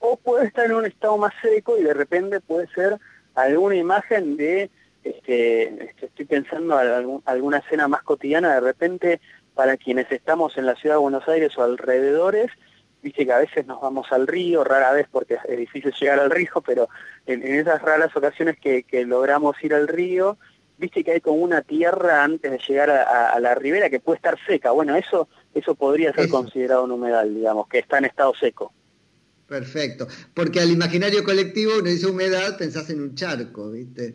O 0.00 0.16
puede 0.16 0.46
estar 0.46 0.66
en 0.66 0.74
un 0.74 0.86
estado 0.86 1.16
más 1.16 1.32
seco 1.40 1.76
y 1.78 1.82
de 1.82 1.94
repente 1.94 2.40
puede 2.40 2.68
ser 2.68 2.98
alguna 3.42 3.76
imagen 3.76 4.36
de, 4.36 4.70
este, 5.04 5.84
este, 5.84 6.06
estoy 6.06 6.24
pensando 6.24 6.80
en 6.80 7.22
alguna 7.24 7.58
escena 7.58 7.88
más 7.88 8.02
cotidiana, 8.02 8.54
de 8.54 8.60
repente 8.60 9.20
para 9.54 9.76
quienes 9.76 10.10
estamos 10.12 10.56
en 10.56 10.66
la 10.66 10.76
ciudad 10.76 10.96
de 10.96 11.00
Buenos 11.00 11.28
Aires 11.28 11.56
o 11.58 11.64
alrededores, 11.64 12.50
viste 13.02 13.26
que 13.26 13.32
a 13.32 13.38
veces 13.38 13.66
nos 13.66 13.80
vamos 13.80 14.06
al 14.12 14.26
río, 14.26 14.64
rara 14.64 14.92
vez 14.92 15.06
porque 15.10 15.38
es 15.48 15.58
difícil 15.58 15.92
llegar 15.92 16.20
al 16.20 16.30
río, 16.30 16.62
pero 16.66 16.88
en, 17.26 17.42
esas 17.42 17.82
raras 17.82 18.14
ocasiones 18.14 18.56
que, 18.58 18.84
logramos 19.04 19.56
ir 19.62 19.74
al 19.74 19.88
río, 19.88 20.36
viste 20.76 21.02
que 21.02 21.12
hay 21.12 21.20
como 21.20 21.38
una 21.38 21.62
tierra 21.62 22.22
antes 22.22 22.50
de 22.50 22.58
llegar 22.58 22.90
a, 22.90 23.38
la 23.40 23.54
ribera 23.54 23.90
que 23.90 24.00
puede 24.00 24.16
estar 24.16 24.38
seca. 24.46 24.70
Bueno, 24.70 24.94
eso, 24.94 25.28
eso 25.54 25.74
podría 25.74 26.12
ser 26.12 26.28
considerado 26.28 26.84
un 26.84 26.92
humedal, 26.92 27.34
digamos, 27.34 27.66
que 27.68 27.78
está 27.78 27.98
en 27.98 28.04
estado 28.04 28.34
seco. 28.34 28.72
Perfecto. 29.48 30.06
Porque 30.34 30.60
al 30.60 30.70
imaginario 30.70 31.24
colectivo 31.24 31.72
uno 31.78 31.88
dice 31.88 32.06
humedad, 32.06 32.58
pensás 32.58 32.90
en 32.90 33.00
un 33.00 33.14
charco, 33.14 33.70
¿viste? 33.70 34.14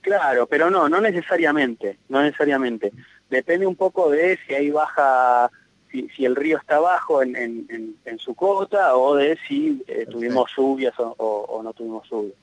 Claro, 0.00 0.46
pero 0.46 0.70
no, 0.70 0.88
no 0.88 1.00
necesariamente, 1.00 1.98
no 2.08 2.22
necesariamente. 2.22 2.92
Depende 3.30 3.66
un 3.66 3.76
poco 3.76 4.10
de 4.10 4.38
si 4.46 4.54
ahí 4.54 4.70
baja, 4.70 5.50
si, 5.90 6.24
el 6.24 6.36
río 6.36 6.58
está 6.58 6.78
bajo 6.78 7.22
en, 7.22 7.36
en, 7.36 8.18
su 8.18 8.34
cota 8.34 8.96
o 8.96 9.16
de 9.16 9.38
si 9.48 9.82
eh, 9.86 10.06
tuvimos 10.10 10.50
lluvias 10.56 10.94
o, 10.98 11.60
no 11.62 11.72
tuvimos 11.72 12.08
lluvias. 12.10 12.36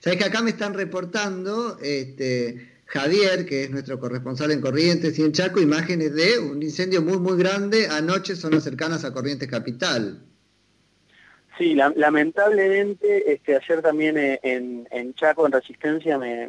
Sabes 0.00 0.18
que 0.18 0.24
acá 0.24 0.40
me 0.40 0.50
están 0.50 0.72
reportando 0.72 1.78
este, 1.82 2.80
Javier, 2.86 3.44
que 3.44 3.64
es 3.64 3.70
nuestro 3.70 3.98
corresponsal 4.00 4.50
en 4.50 4.60
Corrientes 4.60 5.18
y 5.18 5.22
en 5.22 5.32
Chaco, 5.32 5.60
imágenes 5.60 6.14
de 6.14 6.38
un 6.38 6.62
incendio 6.62 7.02
muy, 7.02 7.18
muy 7.18 7.36
grande 7.36 7.88
anoche, 7.88 8.34
zonas 8.34 8.64
cercanas 8.64 9.04
a 9.04 9.12
Corrientes 9.12 9.48
Capital. 9.48 10.25
Sí, 11.58 11.74
lamentablemente, 11.74 13.32
este, 13.32 13.56
ayer 13.56 13.80
también 13.80 14.18
eh, 14.18 14.38
en, 14.42 15.14
Chaco, 15.14 15.46
en 15.46 15.52
Resistencia, 15.52 16.18
me, 16.18 16.48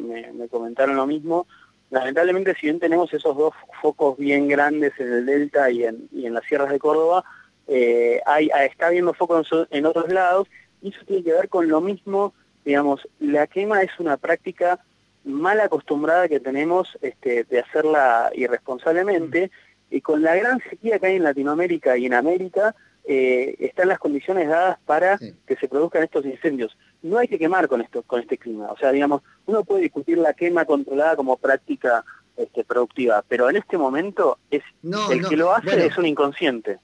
comentaron 0.50 0.96
lo 0.96 1.06
mismo. 1.06 1.46
Lamentablemente, 1.90 2.54
si 2.54 2.66
bien 2.66 2.78
tenemos 2.78 3.12
esos 3.14 3.34
dos 3.34 3.54
focos 3.80 4.18
bien 4.18 4.48
grandes 4.48 4.92
en 4.98 5.10
el 5.10 5.26
Delta 5.26 5.70
y 5.70 5.84
en, 5.84 6.08
las 6.12 6.44
sierras 6.44 6.68
de 6.68 6.78
Córdoba, 6.78 7.24
eh, 7.68 8.20
hay, 8.26 8.50
está 8.66 8.88
habiendo 8.88 9.14
focos 9.14 9.48
en, 9.70 9.86
otros 9.86 10.12
lados, 10.12 10.46
y 10.82 10.90
eso 10.90 11.00
tiene 11.06 11.24
que 11.24 11.32
ver 11.32 11.48
con 11.48 11.68
lo 11.68 11.80
mismo, 11.80 12.34
digamos, 12.66 13.08
la 13.18 13.46
quema 13.46 13.80
es 13.80 13.98
una 13.98 14.18
práctica 14.18 14.78
mal 15.24 15.58
acostumbrada 15.60 16.28
que 16.28 16.40
tenemos 16.40 16.98
este, 17.00 17.44
de 17.44 17.60
hacerla 17.60 18.30
irresponsablemente, 18.34 19.50
y 19.90 20.02
con 20.02 20.20
la 20.20 20.36
gran 20.36 20.60
sequía 20.68 20.98
que 20.98 21.06
hay 21.06 21.16
en 21.16 21.24
Latinoamérica 21.24 21.96
y 21.96 22.04
en 22.04 22.12
América, 22.12 22.74
eh, 23.10 23.56
están 23.60 23.88
las 23.88 23.98
condiciones 23.98 24.48
dadas 24.48 24.78
para 24.84 25.16
que 25.16 25.56
se 25.56 25.66
produzcan 25.66 26.02
estos 26.02 26.26
incendios. 26.26 26.76
No 27.00 27.16
hay 27.16 27.26
que 27.26 27.38
quemar 27.38 27.66
con 27.66 27.80
esto, 27.80 28.02
con 28.02 28.20
este 28.20 28.36
clima. 28.36 28.66
O 28.70 28.76
sea, 28.76 28.92
digamos, 28.92 29.22
uno 29.46 29.64
puede 29.64 29.80
discutir 29.80 30.18
la 30.18 30.34
quema 30.34 30.66
controlada 30.66 31.16
como 31.16 31.38
práctica 31.38 32.04
este, 32.36 32.64
productiva, 32.64 33.24
pero 33.26 33.48
en 33.48 33.56
este 33.56 33.78
momento 33.78 34.36
es 34.50 34.62
el 35.10 35.26
que 35.26 35.38
lo 35.38 35.54
hace 35.54 35.86
es 35.86 35.96
un 35.96 36.04
inconsciente. 36.04 36.80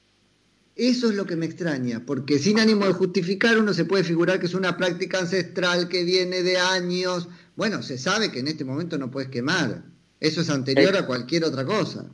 Eso 0.77 1.11
es 1.11 1.15
lo 1.15 1.27
que 1.27 1.37
me 1.37 1.45
extraña, 1.45 2.03
porque 2.07 2.39
sin 2.39 2.59
ánimo 2.59 2.87
de 2.87 2.95
justificar 2.95 3.59
uno 3.59 3.75
se 3.75 3.85
puede 3.85 4.03
figurar 4.03 4.41
que 4.41 4.47
es 4.47 4.55
una 4.55 4.79
práctica 4.79 5.19
ancestral 5.19 5.89
que 5.89 6.05
viene 6.05 6.43
de 6.43 6.57
años. 6.57 7.29
Bueno, 7.55 7.83
se 7.83 7.99
sabe 7.99 8.33
que 8.33 8.39
en 8.39 8.49
este 8.49 8.65
momento 8.65 8.97
no 8.97 9.11
puedes 9.11 9.29
quemar. 9.29 9.83
Eso 10.21 10.41
es 10.41 10.49
anterior 10.49 10.97
a 10.97 11.07
cualquier 11.07 11.45
otra 11.45 11.67
cosa. 11.67 12.07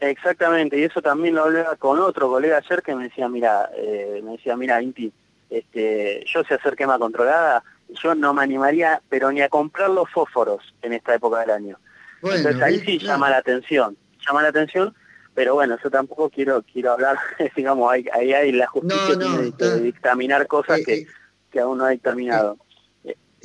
Exactamente, 0.00 0.78
y 0.78 0.84
eso 0.84 1.02
también 1.02 1.34
lo 1.34 1.44
hablaba 1.44 1.74
con 1.76 1.98
otro 1.98 2.28
colega 2.28 2.58
ayer 2.58 2.82
que 2.82 2.94
me 2.94 3.04
decía, 3.04 3.28
mira, 3.28 3.68
eh, 3.76 4.20
me 4.24 4.32
decía, 4.32 4.56
mira, 4.56 4.80
Inti, 4.80 5.12
este, 5.50 6.24
yo 6.26 6.44
sé 6.44 6.54
hacer 6.54 6.76
quema 6.76 6.98
controlada, 6.98 7.64
yo 7.88 8.14
no 8.14 8.32
me 8.32 8.42
animaría, 8.42 9.02
pero 9.08 9.32
ni 9.32 9.40
a 9.40 9.48
comprar 9.48 9.90
los 9.90 10.08
fósforos 10.10 10.62
en 10.82 10.92
esta 10.92 11.14
época 11.14 11.40
del 11.40 11.50
año. 11.50 11.78
Entonces 12.22 12.60
ahí 12.62 12.80
sí 12.80 12.98
llama 12.98 13.30
la 13.30 13.38
atención, 13.38 13.96
llama 14.26 14.42
la 14.42 14.48
atención, 14.48 14.94
pero 15.34 15.54
bueno, 15.54 15.76
yo 15.82 15.90
tampoco 15.90 16.30
quiero 16.30 16.62
quiero 16.62 16.92
hablar, 16.92 17.16
digamos, 17.56 17.90
ahí, 17.90 18.04
ahí 18.12 18.32
hay 18.32 18.52
la 18.52 18.66
justicia 18.66 19.16
de, 19.16 19.80
dictaminar 19.80 20.46
cosas 20.46 20.80
eh, 20.80 20.84
que, 20.84 20.94
eh, 20.94 21.06
que 21.50 21.60
aún 21.60 21.78
no 21.78 21.84
ha 21.84 21.90
dictaminado. 21.90 22.56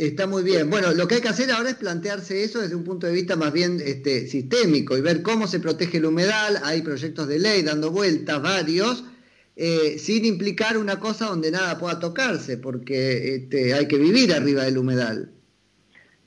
Está 0.07 0.27
muy 0.27 0.43
bien. 0.43 0.69
Bueno, 0.69 0.91
lo 0.91 1.07
que 1.07 1.15
hay 1.15 1.21
que 1.21 1.29
hacer 1.29 1.49
ahora 1.49 1.69
es 1.69 1.75
plantearse 1.75 2.43
eso 2.43 2.59
desde 2.59 2.75
un 2.75 2.83
punto 2.83 3.07
de 3.07 3.13
vista 3.13 3.37
más 3.37 3.53
bien 3.53 3.79
este, 3.79 4.27
sistémico 4.27 4.97
y 4.97 5.01
ver 5.01 5.21
cómo 5.21 5.47
se 5.47 5.61
protege 5.61 5.99
el 5.99 6.05
humedal. 6.05 6.59
Hay 6.65 6.81
proyectos 6.81 7.29
de 7.29 7.39
ley 7.39 7.61
dando 7.61 7.89
vueltas, 7.89 8.41
varios, 8.41 9.05
eh, 9.55 9.97
sin 9.97 10.25
implicar 10.25 10.77
una 10.77 10.99
cosa 10.99 11.27
donde 11.27 11.51
nada 11.51 11.77
pueda 11.77 11.99
tocarse, 11.99 12.57
porque 12.57 13.35
este, 13.35 13.73
hay 13.73 13.87
que 13.87 13.97
vivir 13.97 14.33
arriba 14.33 14.63
del 14.63 14.77
humedal. 14.77 15.31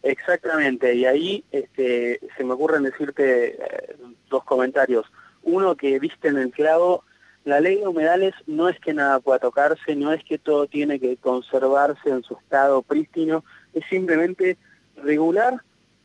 Exactamente, 0.03 0.95
y 0.95 1.05
ahí 1.05 1.45
este, 1.51 2.21
se 2.35 2.45
me 2.45 2.55
ocurren 2.55 2.85
decirte 2.85 3.57
eh, 3.57 3.97
dos 4.31 4.43
comentarios. 4.45 5.05
Uno 5.43 5.77
que 5.77 5.99
viste 5.99 6.29
en 6.29 6.39
el 6.39 6.51
clavo, 6.51 7.05
la 7.47 7.61
ley 7.61 7.77
de 7.77 7.87
humedales 7.87 8.35
no 8.47 8.69
es 8.69 8.81
que 8.81 8.93
nada 8.93 9.21
pueda 9.21 9.39
tocarse, 9.39 9.95
no 9.95 10.13
es 10.13 10.25
que 10.25 10.37
todo 10.37 10.67
tiene 10.67 10.99
que 10.99 11.17
conservarse 11.17 12.11
en 12.11 12.25
su 12.25 12.35
estado 12.35 12.83
prístino, 12.83 13.45
es 13.77 13.85
simplemente 13.89 14.57
regular 14.97 15.61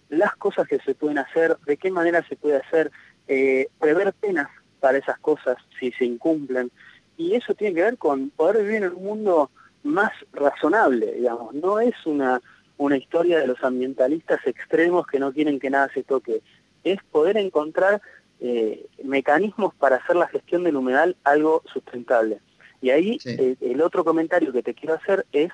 las 0.10 0.36
cosas 0.36 0.68
que 0.68 0.80
se 0.80 0.94
pueden 0.94 1.18
hacer, 1.18 1.58
de 1.66 1.78
qué 1.78 1.90
manera 1.90 2.22
se 2.28 2.36
puede 2.36 2.58
hacer, 2.58 2.92
eh, 3.28 3.70
prever 3.80 4.14
penas 4.14 4.50
para 4.82 4.98
esas 4.98 5.18
cosas 5.20 5.58
si 5.80 5.92
se 5.94 6.04
incumplen. 6.04 6.70
Y 7.18 7.36
eso 7.36 7.56
tiene 7.56 7.76
que 7.76 7.84
ver 7.84 7.98
con 7.98 8.30
poder 8.32 8.64
vivir 8.64 8.84
en 8.84 8.94
un 8.94 9.04
mundo 9.04 9.52
más 9.84 10.12
razonable, 10.34 11.14
digamos. 11.14 11.54
No 11.54 11.80
es 11.80 11.96
una, 12.06 12.42
una 12.78 12.98
historia 12.98 13.40
de 13.40 13.48
los 13.48 13.64
ambientalistas 13.64 14.46
extremos 14.46 15.08
que 15.08 15.20
no 15.20 15.32
quieren 15.32 15.60
que 15.60 15.70
nada 15.70 15.90
se 15.94 16.04
toque. 16.04 16.42
Es 16.84 17.00
poder 17.10 17.38
encontrar 17.38 18.02
eh, 18.42 18.86
mecanismos 19.04 19.74
para 19.76 19.98
hacer 19.98 20.18
la 20.18 20.28
gestión 20.28 20.66
del 20.66 20.76
humedal 20.76 21.16
algo 21.24 21.64
sustentable. 21.72 22.40
Y 22.82 22.90
ahí 22.90 23.20
eh, 23.24 23.56
el 23.62 23.82
otro 23.82 24.04
comentario 24.04 24.52
que 24.52 24.64
te 24.64 24.74
quiero 24.74 24.96
hacer 24.96 25.26
es 25.32 25.52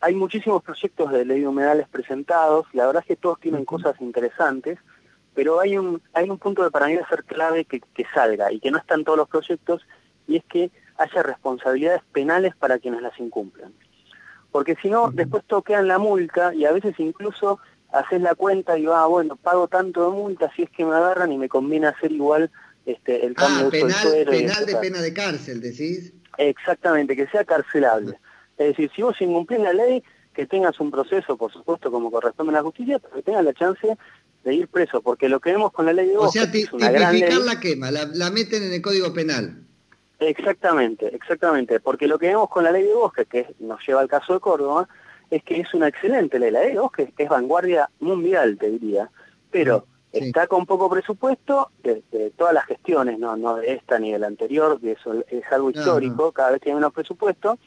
hay 0.00 0.14
muchísimos 0.14 0.62
proyectos 0.62 1.12
de 1.12 1.24
ley 1.24 1.40
de 1.40 1.48
humedales 1.48 1.86
presentados, 1.88 2.66
la 2.72 2.86
verdad 2.86 3.02
es 3.02 3.08
que 3.08 3.16
todos 3.16 3.38
tienen 3.38 3.64
cosas 3.64 4.00
interesantes, 4.00 4.78
pero 5.34 5.60
hay 5.60 5.76
un, 5.76 6.02
hay 6.12 6.28
un 6.28 6.38
punto 6.38 6.64
de 6.64 6.70
para 6.70 6.86
mí 6.86 6.94
de 6.94 7.06
ser 7.06 7.24
clave 7.24 7.64
que, 7.64 7.80
salga 8.14 8.50
y 8.50 8.60
que 8.60 8.70
no 8.70 8.78
están 8.78 9.04
todos 9.04 9.18
los 9.18 9.28
proyectos, 9.28 9.86
y 10.26 10.36
es 10.36 10.44
que 10.44 10.70
haya 10.96 11.22
responsabilidades 11.22 12.02
penales 12.12 12.54
para 12.56 12.78
quienes 12.78 13.02
las 13.02 13.18
incumplan. 13.18 13.72
Porque 14.50 14.76
si 14.82 14.88
no, 14.88 15.10
después 15.12 15.44
toquean 15.44 15.86
la 15.86 15.98
multa 15.98 16.54
y 16.54 16.64
a 16.64 16.72
veces 16.72 16.94
incluso 16.98 17.60
haces 17.92 18.20
la 18.20 18.34
cuenta 18.34 18.78
y 18.78 18.86
va, 18.86 19.02
ah, 19.02 19.06
bueno, 19.06 19.36
pago 19.36 19.68
tanto 19.68 20.10
de 20.10 20.16
multa 20.16 20.50
si 20.56 20.62
es 20.62 20.70
que 20.70 20.84
me 20.84 20.94
agarran 20.94 21.32
y 21.32 21.38
me 21.38 21.48
conviene 21.48 21.88
hacer 21.88 22.10
igual 22.12 22.50
este, 22.86 23.24
el 23.24 23.34
cambio 23.34 23.68
ah, 23.68 23.70
penal, 23.70 24.26
penal 24.28 24.66
de 24.66 24.76
pena 24.76 25.00
de 25.00 25.12
cárcel, 25.12 25.60
decís. 25.60 26.12
Exactamente, 26.38 27.14
que 27.14 27.26
sea 27.28 27.44
carcelable. 27.44 28.18
Es 28.60 28.68
decir, 28.68 28.90
si 28.94 29.00
vos 29.00 29.18
incumplís 29.20 29.58
la 29.60 29.72
ley, 29.72 30.02
que 30.34 30.44
tengas 30.44 30.78
un 30.80 30.90
proceso, 30.90 31.38
por 31.38 31.50
supuesto, 31.50 31.90
como 31.90 32.10
corresponde 32.10 32.52
a 32.52 32.56
la 32.56 32.62
justicia, 32.62 32.98
pero 32.98 33.14
que 33.14 33.22
tengas 33.22 33.42
la 33.42 33.54
chance 33.54 33.96
de 34.44 34.54
ir 34.54 34.68
preso, 34.68 35.00
porque 35.00 35.30
lo 35.30 35.40
que 35.40 35.52
vemos 35.52 35.72
con 35.72 35.86
la 35.86 35.94
ley 35.94 36.08
de 36.08 36.16
bosque 36.18 36.40
O 36.40 36.42
sea, 36.42 36.52
es 36.52 36.70
una 36.70 36.90
la 36.90 37.58
quema, 37.58 37.90
la, 37.90 38.30
meten 38.30 38.62
en 38.62 38.74
el 38.74 38.82
Código 38.82 39.14
Penal. 39.14 39.62
Exactamente, 40.18 41.06
exactamente, 41.14 41.80
porque 41.80 42.06
lo 42.06 42.18
que 42.18 42.26
vemos 42.26 42.50
con 42.50 42.62
la 42.62 42.70
ley 42.70 42.82
de 42.82 42.92
bosque, 42.92 43.24
que 43.24 43.46
nos 43.60 43.80
lleva 43.86 44.02
al 44.02 44.08
caso 44.08 44.34
de 44.34 44.40
Córdoba, 44.40 44.86
es 45.30 45.42
que 45.42 45.58
es 45.58 45.72
una 45.72 45.88
excelente 45.88 46.38
ley. 46.38 46.50
La 46.50 46.60
ley 46.60 46.74
de 46.74 46.80
bosque 46.80 47.14
es 47.16 47.28
vanguardia 47.30 47.88
mundial, 48.00 48.58
te 48.58 48.70
diría, 48.70 49.10
pero 49.50 49.86
está 50.12 50.46
con 50.48 50.66
poco 50.66 50.90
presupuesto 50.90 51.70
de, 51.82 52.02
todas 52.36 52.52
las 52.52 52.66
gestiones, 52.66 53.18
no, 53.18 53.38
no 53.38 53.56
de 53.56 53.72
esta 53.72 53.98
ni 53.98 54.12
de 54.12 54.18
la 54.18 54.26
anterior, 54.26 54.78
que 54.78 54.92
eso 54.92 55.14
es 55.30 55.44
algo 55.50 55.70
histórico, 55.70 56.32
cada 56.32 56.50
vez 56.50 56.60
tiene 56.60 56.76
menos 56.76 56.92
presupuesto, 56.92 57.58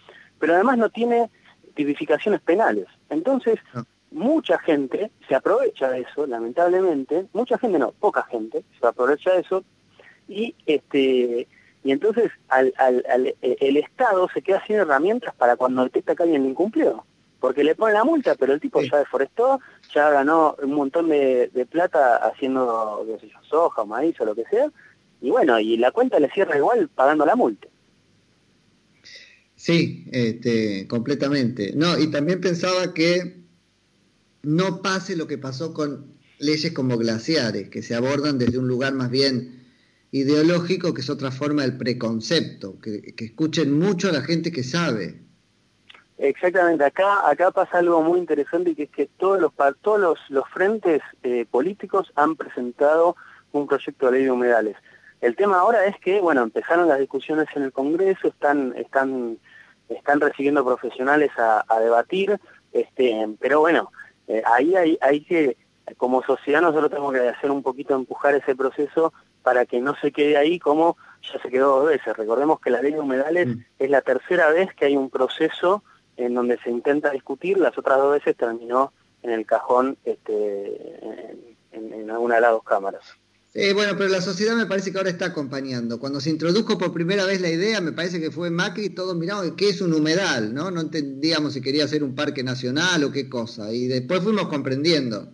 pero 0.43 0.55
además 0.55 0.77
no 0.77 0.89
tiene 0.89 1.29
tipificaciones 1.73 2.41
penales. 2.41 2.87
Entonces, 3.09 3.59
mucha 4.11 4.59
gente 4.59 5.09
se 5.25 5.35
aprovecha 5.35 5.89
de 5.89 6.01
eso, 6.01 6.27
lamentablemente, 6.27 7.27
mucha 7.31 7.57
gente 7.57 7.79
no, 7.79 7.93
poca 7.93 8.23
gente 8.23 8.65
se 8.77 8.85
aprovecha 8.85 9.31
de 9.31 9.39
eso, 9.39 9.63
y 10.27 10.53
este 10.65 11.47
y 11.85 11.91
entonces 11.93 12.29
al, 12.49 12.73
el 13.41 13.77
Estado 13.77 14.27
se 14.33 14.41
queda 14.41 14.61
sin 14.67 14.75
herramientas 14.75 15.33
para 15.33 15.55
cuando 15.55 15.85
detecta 15.85 16.13
que 16.13 16.23
alguien 16.23 16.45
incumplió. 16.45 17.05
Porque 17.39 17.63
le 17.63 17.75
ponen 17.75 17.95
la 17.95 18.03
multa, 18.03 18.35
pero 18.35 18.51
el 18.51 18.59
tipo 18.59 18.81
ya 18.81 18.97
deforestó, 18.97 19.61
ya 19.95 20.09
ganó 20.09 20.57
un 20.61 20.73
montón 20.73 21.07
de, 21.07 21.67
plata 21.71 22.17
haciendo, 22.17 23.05
qué 23.07 23.19
sé 23.19 23.29
yo, 23.29 23.39
soja, 23.43 23.85
maíz 23.85 24.19
o 24.19 24.25
lo 24.25 24.35
que 24.35 24.43
sea, 24.43 24.69
y 25.21 25.29
bueno, 25.29 25.57
y 25.57 25.77
la 25.77 25.91
cuenta 25.91 26.19
le 26.19 26.29
cierra 26.31 26.57
igual 26.57 26.89
pagando 26.89 27.25
la 27.25 27.37
multa. 27.37 27.69
Sí, 29.63 30.03
este, 30.11 30.89
completamente. 30.89 31.71
No, 31.73 31.97
y 31.97 32.11
también 32.11 32.41
pensaba 32.41 32.93
que 32.93 33.37
no 34.41 34.81
pase 34.81 35.15
lo 35.15 35.25
que 35.25 35.37
pasó 35.37 35.73
con 35.73 36.17
leyes 36.37 36.73
como 36.73 36.97
glaciares, 36.97 37.69
que 37.69 37.81
se 37.81 37.95
abordan 37.95 38.37
desde 38.37 38.57
un 38.57 38.67
lugar 38.67 38.91
más 38.93 39.09
bien 39.09 39.63
ideológico, 40.11 40.93
que 40.93 40.99
es 40.99 41.09
otra 41.09 41.31
forma 41.31 41.61
del 41.61 41.77
preconcepto, 41.77 42.77
que, 42.81 43.13
escuchen 43.17 43.79
mucho 43.79 44.09
a 44.09 44.11
la 44.11 44.21
gente 44.21 44.51
que 44.51 44.63
sabe. 44.63 45.21
Exactamente, 46.17 46.83
acá 46.83 47.25
acá 47.25 47.51
pasa 47.51 47.77
algo 47.77 48.01
muy 48.01 48.19
interesante 48.19 48.71
y 48.71 48.75
que 48.75 48.83
es 48.83 48.89
que 48.89 49.09
todos 49.17 49.39
los 49.39 49.53
todos 49.81 49.97
los, 49.97 50.19
los 50.27 50.43
frentes 50.49 51.01
eh, 51.23 51.45
políticos 51.49 52.11
han 52.15 52.35
presentado 52.35 53.15
un 53.53 53.65
proyecto 53.65 54.07
de 54.07 54.11
ley 54.11 54.23
de 54.25 54.31
humedales. 54.31 54.75
El 55.21 55.37
tema 55.37 55.59
ahora 55.59 55.85
es 55.85 55.97
que, 55.99 56.19
bueno, 56.19 56.43
empezaron 56.43 56.89
las 56.89 56.99
discusiones 56.99 57.47
en 57.55 57.63
el 57.63 57.71
Congreso, 57.71 58.27
están 58.27 58.73
están 58.75 59.37
están 59.89 60.19
recibiendo 60.21 60.65
profesionales 60.65 61.31
a, 61.37 61.79
debatir, 61.79 62.39
este, 62.71 63.27
pero 63.39 63.59
bueno, 63.59 63.91
eh, 64.27 64.41
ahí 64.45 64.75
hay, 64.75 64.97
hay 65.01 65.21
que, 65.21 65.57
como 65.97 66.23
sociedad 66.23 66.61
nosotros 66.61 66.89
tenemos 66.89 67.13
que 67.13 67.27
hacer 67.27 67.51
un 67.51 67.63
poquito 67.63 67.95
empujar 67.95 68.35
ese 68.35 68.55
proceso 68.55 69.13
para 69.41 69.65
que 69.65 69.81
no 69.81 69.95
se 69.95 70.11
quede 70.11 70.37
ahí 70.37 70.57
como 70.57 70.97
ya 71.21 71.41
se 71.41 71.49
quedó 71.49 71.79
dos 71.79 71.89
veces. 71.89 72.15
Recordemos 72.15 72.59
que 72.59 72.69
la 72.69 72.81
ley 72.81 72.93
de 72.93 72.99
humedales 72.99 73.47
mm. 73.47 73.59
es 73.79 73.89
la 73.89 74.01
tercera 74.01 74.49
vez 74.49 74.73
que 74.73 74.85
hay 74.85 74.95
un 74.95 75.09
proceso 75.09 75.83
en 76.15 76.33
donde 76.33 76.57
se 76.59 76.69
intenta 76.69 77.11
discutir, 77.11 77.57
las 77.57 77.77
otras 77.77 77.97
dos 77.97 78.13
veces 78.13 78.37
terminó 78.37 78.93
en 79.23 79.31
el 79.31 79.45
cajón 79.45 79.97
este, 80.05 80.99
en, 81.71 81.93
en 81.93 82.11
alguna 82.11 82.35
de 82.35 82.41
las 82.41 82.51
dos 82.51 82.63
cámaras. 82.63 83.17
Eh, 83.55 83.73
bueno, 83.73 83.93
pero 83.95 84.09
la 84.09 84.21
sociedad 84.21 84.55
me 84.55 84.65
parece 84.65 84.91
que 84.91 84.97
ahora 84.97 85.11
está 85.11 85.25
acompañando. 85.27 85.99
Cuando 85.99 86.19
se 86.19 86.31
introdujo 86.31 86.77
por 86.77 86.91
primera 86.91 87.25
vez 87.25 87.39
la 87.39 87.49
idea, 87.49 87.81
me 87.81 87.91
parece 87.91 88.19
que 88.19 88.31
fue 88.31 88.49
Macri, 88.49 88.89
todos 88.89 89.15
miramos 89.15 89.51
qué 89.55 89.69
es 89.69 89.79
un 89.79 89.93
humedal, 89.93 90.55
¿no? 90.55 90.71
No 90.71 90.81
entendíamos 90.81 91.53
si 91.53 91.61
quería 91.61 91.87
ser 91.87 92.03
un 92.03 92.15
parque 92.15 92.43
nacional 92.43 93.03
o 93.03 93.11
qué 93.11 93.29
cosa. 93.29 93.71
Y 93.71 93.85
después 93.85 94.21
fuimos 94.23 94.47
comprendiendo. 94.47 95.27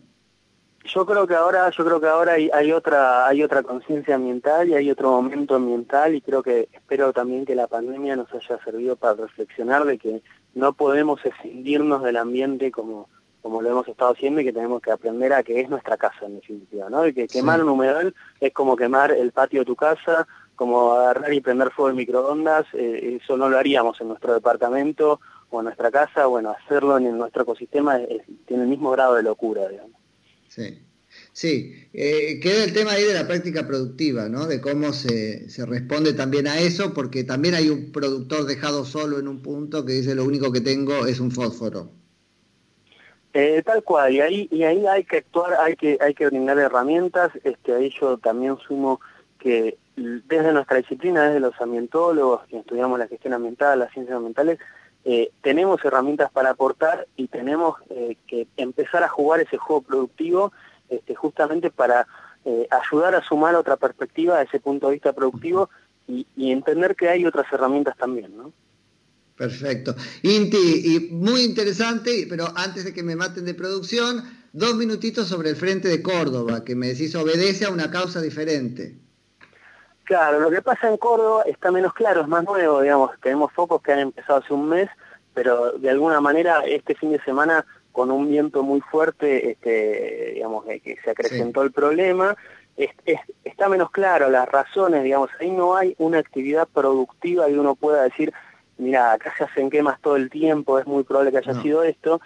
Yo 0.83 1.05
creo 1.05 1.27
que 1.27 1.35
ahora, 1.35 1.69
yo 1.69 1.85
creo 1.85 2.01
que 2.01 2.07
ahora 2.07 2.33
hay, 2.33 2.71
otra, 2.73 3.27
hay 3.27 3.43
otra 3.43 3.63
conciencia 3.63 4.15
ambiental 4.15 4.67
y 4.67 4.73
hay 4.73 4.89
otro 4.89 5.11
momento 5.11 5.55
ambiental 5.55 6.15
y 6.15 6.21
creo 6.21 6.41
que 6.43 6.67
espero 6.73 7.13
también 7.13 7.45
que 7.45 7.55
la 7.55 7.67
pandemia 7.67 8.15
nos 8.15 8.33
haya 8.33 8.61
servido 8.63 8.95
para 8.95 9.13
reflexionar 9.13 9.85
de 9.85 9.97
que 9.97 10.23
no 10.55 10.73
podemos 10.73 11.23
escindirnos 11.23 12.03
del 12.03 12.17
ambiente 12.17 12.71
como, 12.71 13.07
como 13.41 13.61
lo 13.61 13.69
hemos 13.69 13.87
estado 13.87 14.11
haciendo 14.11 14.41
y 14.41 14.45
que 14.45 14.53
tenemos 14.53 14.81
que 14.81 14.91
aprender 14.91 15.33
a 15.33 15.43
que 15.43 15.59
es 15.59 15.69
nuestra 15.69 15.97
casa 15.97 16.25
en 16.25 16.35
definitiva, 16.35 16.89
¿no? 16.89 17.07
Y 17.07 17.13
que 17.13 17.27
quemar 17.27 17.61
un 17.63 17.69
humedal 17.69 18.13
es 18.39 18.53
como 18.53 18.75
quemar 18.75 19.11
el 19.11 19.31
patio 19.31 19.61
de 19.61 19.65
tu 19.65 19.75
casa, 19.75 20.27
como 20.55 20.91
agarrar 20.91 21.33
y 21.33 21.41
prender 21.41 21.71
fuego 21.71 21.89
en 21.89 21.95
microondas, 21.95 22.65
eh, 22.73 23.19
eso 23.21 23.37
no 23.37 23.47
lo 23.47 23.57
haríamos 23.57 23.99
en 24.01 24.09
nuestro 24.09 24.33
departamento 24.33 25.21
o 25.49 25.59
en 25.59 25.65
nuestra 25.65 25.89
casa, 25.89 26.25
bueno, 26.25 26.51
hacerlo 26.51 26.97
en 26.97 27.17
nuestro 27.17 27.43
ecosistema 27.43 27.97
tiene 28.45 28.63
el 28.63 28.69
mismo 28.69 28.91
grado 28.91 29.15
de 29.15 29.23
locura, 29.23 29.67
digamos. 29.67 29.97
Sí. 30.49 30.85
Sí, 31.33 31.73
eh, 31.93 32.39
queda 32.39 32.63
el 32.63 32.73
tema 32.73 32.91
ahí 32.91 33.03
de 33.03 33.13
la 33.13 33.25
práctica 33.25 33.65
productiva, 33.65 34.29
¿no? 34.29 34.45
De 34.45 34.61
cómo 34.61 34.93
se, 34.93 35.49
se, 35.49 35.65
responde 35.65 36.13
también 36.13 36.47
a 36.47 36.59
eso, 36.59 36.93
porque 36.93 37.23
también 37.23 37.55
hay 37.55 37.69
un 37.69 37.91
productor 37.91 38.45
dejado 38.45 38.85
solo 38.85 39.17
en 39.19 39.27
un 39.27 39.41
punto 39.41 39.85
que 39.85 39.93
dice 39.93 40.13
lo 40.13 40.23
único 40.23 40.51
que 40.51 40.61
tengo 40.61 41.07
es 41.07 41.19
un 41.19 41.31
fósforo. 41.31 41.98
Eh, 43.33 43.61
tal 43.63 43.83
cual, 43.83 44.11
y 44.11 44.21
ahí, 44.21 44.47
y 44.51 44.63
ahí 44.63 44.87
hay 44.87 45.03
que 45.03 45.17
actuar, 45.17 45.53
hay 45.61 45.75
que, 45.75 45.99
hay 46.01 46.15
que 46.15 46.25
brindar 46.25 46.57
herramientas, 46.57 47.31
este, 47.43 47.75
ahí 47.75 47.93
yo 47.99 48.17
también 48.17 48.57
sumo 48.57 48.99
que 49.37 49.77
desde 49.95 50.51
nuestra 50.51 50.77
disciplina, 50.77 51.25
desde 51.25 51.39
los 51.39 51.59
ambientólogos, 51.61 52.47
que 52.47 52.57
estudiamos 52.57 52.97
la 52.97 53.07
gestión 53.07 53.33
ambiental, 53.33 53.77
las 53.77 53.91
ciencias 53.91 54.15
ambientales, 54.15 54.57
eh, 55.05 55.31
tenemos 55.41 55.83
herramientas 55.85 56.31
para 56.31 56.51
aportar 56.51 57.07
y 57.15 57.27
tenemos 57.27 57.75
eh, 57.91 58.17
que 58.25 58.47
empezar 58.57 59.03
a 59.03 59.09
jugar 59.09 59.41
ese 59.41 59.57
juego 59.57 59.83
productivo 59.83 60.51
este, 60.89 61.13
justamente 61.13 61.69
para 61.69 62.07
ayudar 62.71 63.13
a 63.13 63.21
sumar 63.21 63.53
otra 63.53 63.77
perspectiva 63.77 64.37
a 64.37 64.41
ese 64.41 64.59
punto 64.59 64.87
de 64.87 64.93
vista 64.93 65.13
productivo 65.13 65.69
y, 66.07 66.25
y 66.35 66.51
entender 66.51 66.95
que 66.95 67.09
hay 67.09 67.23
otras 67.23 67.45
herramientas 67.53 67.95
también, 67.95 68.35
¿no? 68.35 68.51
Perfecto. 69.39 69.95
Inti, 70.23 70.57
y 70.57 71.13
muy 71.13 71.43
interesante, 71.43 72.27
pero 72.29 72.47
antes 72.57 72.83
de 72.83 72.93
que 72.93 73.03
me 73.03 73.15
maten 73.15 73.45
de 73.45 73.53
producción, 73.53 74.21
dos 74.51 74.75
minutitos 74.75 75.29
sobre 75.29 75.51
el 75.51 75.55
Frente 75.55 75.87
de 75.87 76.01
Córdoba, 76.01 76.65
que 76.65 76.75
me 76.75 76.87
decís 76.87 77.15
obedece 77.15 77.63
a 77.63 77.69
una 77.69 77.89
causa 77.89 78.19
diferente. 78.19 78.97
Claro, 80.03 80.41
lo 80.41 80.51
que 80.51 80.61
pasa 80.61 80.89
en 80.89 80.97
Córdoba 80.97 81.43
está 81.45 81.71
menos 81.71 81.93
claro, 81.93 82.19
es 82.19 82.27
más 82.27 82.43
nuevo, 82.43 82.81
digamos, 82.81 83.11
tenemos 83.23 83.53
focos 83.53 83.81
que 83.81 83.93
han 83.93 83.99
empezado 83.99 84.39
hace 84.39 84.53
un 84.53 84.67
mes, 84.67 84.89
pero 85.33 85.71
de 85.71 85.89
alguna 85.89 86.19
manera 86.19 86.65
este 86.65 86.93
fin 86.95 87.13
de 87.13 87.21
semana 87.21 87.65
con 87.93 88.11
un 88.11 88.27
viento 88.29 88.61
muy 88.61 88.81
fuerte, 88.81 89.51
este, 89.51 90.31
digamos, 90.33 90.65
que 90.65 90.97
se 91.01 91.11
acrecentó 91.11 91.61
el 91.61 91.71
problema, 91.71 92.35
está 93.45 93.69
menos 93.69 93.89
claro 93.91 94.29
las 94.29 94.49
razones, 94.49 95.01
digamos, 95.01 95.29
ahí 95.39 95.49
no 95.49 95.77
hay 95.77 95.95
una 95.97 96.17
actividad 96.17 96.67
productiva 96.67 97.47
que 97.47 97.57
uno 97.57 97.75
pueda 97.75 98.03
decir, 98.03 98.33
mira, 98.79 99.13
acá 99.13 99.33
se 99.37 99.43
hacen 99.43 99.69
quemas 99.69 100.01
todo 100.01 100.15
el 100.15 100.29
tiempo, 100.29 100.79
es 100.79 100.87
muy 100.87 101.03
probable 101.03 101.31
que 101.31 101.37
haya 101.37 101.61
sido 101.61 101.83
esto. 101.83 102.21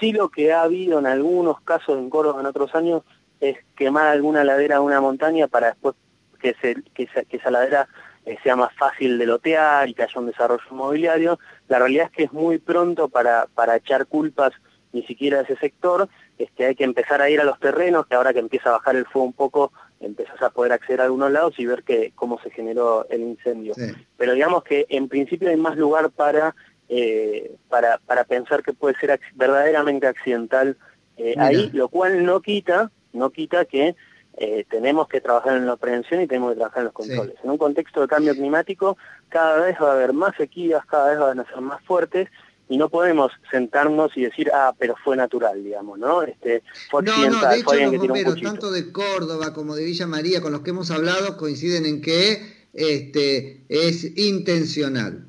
Sí 0.00 0.12
lo 0.12 0.28
que 0.28 0.52
ha 0.52 0.62
habido 0.62 0.98
en 0.98 1.06
algunos 1.06 1.60
casos 1.62 1.98
en 1.98 2.10
Córdoba 2.10 2.40
en 2.40 2.46
otros 2.46 2.74
años 2.74 3.02
es 3.40 3.56
quemar 3.76 4.08
alguna 4.08 4.44
ladera 4.44 4.76
de 4.76 4.82
una 4.82 5.00
montaña 5.00 5.48
para 5.48 5.68
después 5.68 5.94
que, 6.40 6.54
se, 6.60 6.82
que, 6.94 7.08
esa, 7.30 7.50
ladera 7.50 7.88
eh, 8.26 8.36
sea 8.42 8.56
más 8.56 8.74
fácil 8.74 9.18
de 9.18 9.26
lotear 9.26 9.88
y 9.88 9.94
que 9.94 10.02
haya 10.02 10.20
un 10.20 10.26
desarrollo 10.26 10.62
inmobiliario. 10.70 11.38
La 11.68 11.78
realidad 11.78 12.06
es 12.06 12.12
que 12.12 12.24
es 12.24 12.32
muy 12.32 12.58
pronto 12.58 13.08
para, 13.08 13.46
para 13.54 13.76
echar 13.76 14.06
culpas 14.06 14.52
ni 14.92 15.02
siquiera 15.04 15.38
a 15.38 15.42
ese 15.42 15.56
sector, 15.56 16.08
este, 16.38 16.66
hay 16.66 16.74
que 16.74 16.84
empezar 16.84 17.20
a 17.22 17.30
ir 17.30 17.40
a 17.40 17.44
los 17.44 17.58
terrenos, 17.58 18.06
que 18.06 18.14
ahora 18.14 18.32
que 18.32 18.38
empieza 18.38 18.68
a 18.68 18.72
bajar 18.72 18.96
el 18.96 19.06
fuego 19.06 19.26
un 19.26 19.32
poco, 19.32 19.72
empezás 20.02 20.40
a 20.42 20.50
poder 20.50 20.72
acceder 20.72 21.00
a 21.00 21.04
algunos 21.04 21.30
lados 21.30 21.54
y 21.58 21.66
ver 21.66 21.82
que, 21.82 22.12
cómo 22.14 22.40
se 22.42 22.50
generó 22.50 23.06
el 23.10 23.22
incendio. 23.22 23.74
Pero 24.16 24.34
digamos 24.34 24.64
que 24.64 24.86
en 24.88 25.08
principio 25.08 25.48
hay 25.48 25.56
más 25.56 25.76
lugar 25.76 26.10
para, 26.10 26.54
eh, 26.88 27.54
para, 27.68 27.98
para 27.98 28.24
pensar 28.24 28.62
que 28.62 28.72
puede 28.72 28.96
ser 28.98 29.20
verdaderamente 29.34 30.06
accidental 30.06 30.76
eh, 31.16 31.34
ahí, 31.38 31.70
lo 31.72 31.88
cual 31.88 32.24
no 32.24 32.40
quita, 32.40 32.90
no 33.12 33.30
quita 33.30 33.64
que 33.64 33.94
eh, 34.38 34.64
tenemos 34.70 35.08
que 35.08 35.20
trabajar 35.20 35.56
en 35.56 35.66
la 35.66 35.76
prevención 35.76 36.22
y 36.22 36.26
tenemos 36.26 36.52
que 36.52 36.56
trabajar 36.56 36.80
en 36.80 36.84
los 36.86 36.94
controles. 36.94 37.36
En 37.44 37.50
un 37.50 37.58
contexto 37.58 38.00
de 38.00 38.08
cambio 38.08 38.34
climático, 38.34 38.96
cada 39.28 39.60
vez 39.60 39.76
va 39.80 39.90
a 39.90 39.94
haber 39.94 40.12
más 40.12 40.34
sequías, 40.36 40.84
cada 40.86 41.10
vez 41.10 41.18
van 41.18 41.40
a 41.40 41.44
ser 41.44 41.60
más 41.60 41.82
fuertes 41.82 42.28
y 42.68 42.78
no 42.78 42.88
podemos 42.88 43.32
sentarnos 43.50 44.16
y 44.16 44.22
decir, 44.22 44.50
ah, 44.54 44.74
pero 44.78 44.94
fue 45.04 45.16
natural, 45.16 45.62
digamos, 45.62 45.98
¿no? 45.98 46.22
Este, 46.22 46.62
fue 46.90 47.02
no, 47.02 47.16
no, 47.28 47.48
de 47.48 47.58
hecho 47.58 47.74
los 47.74 47.96
bomberos, 47.98 48.40
tanto 48.40 48.70
de 48.70 48.92
Córdoba 48.92 49.52
como 49.52 49.74
de 49.74 49.84
Villa 49.84 50.06
María, 50.06 50.40
con 50.40 50.52
los 50.52 50.62
que 50.62 50.70
hemos 50.70 50.90
hablado, 50.90 51.36
coinciden 51.36 51.86
en 51.86 52.00
que 52.00 52.66
este, 52.72 53.64
es 53.68 54.16
intencional. 54.16 55.26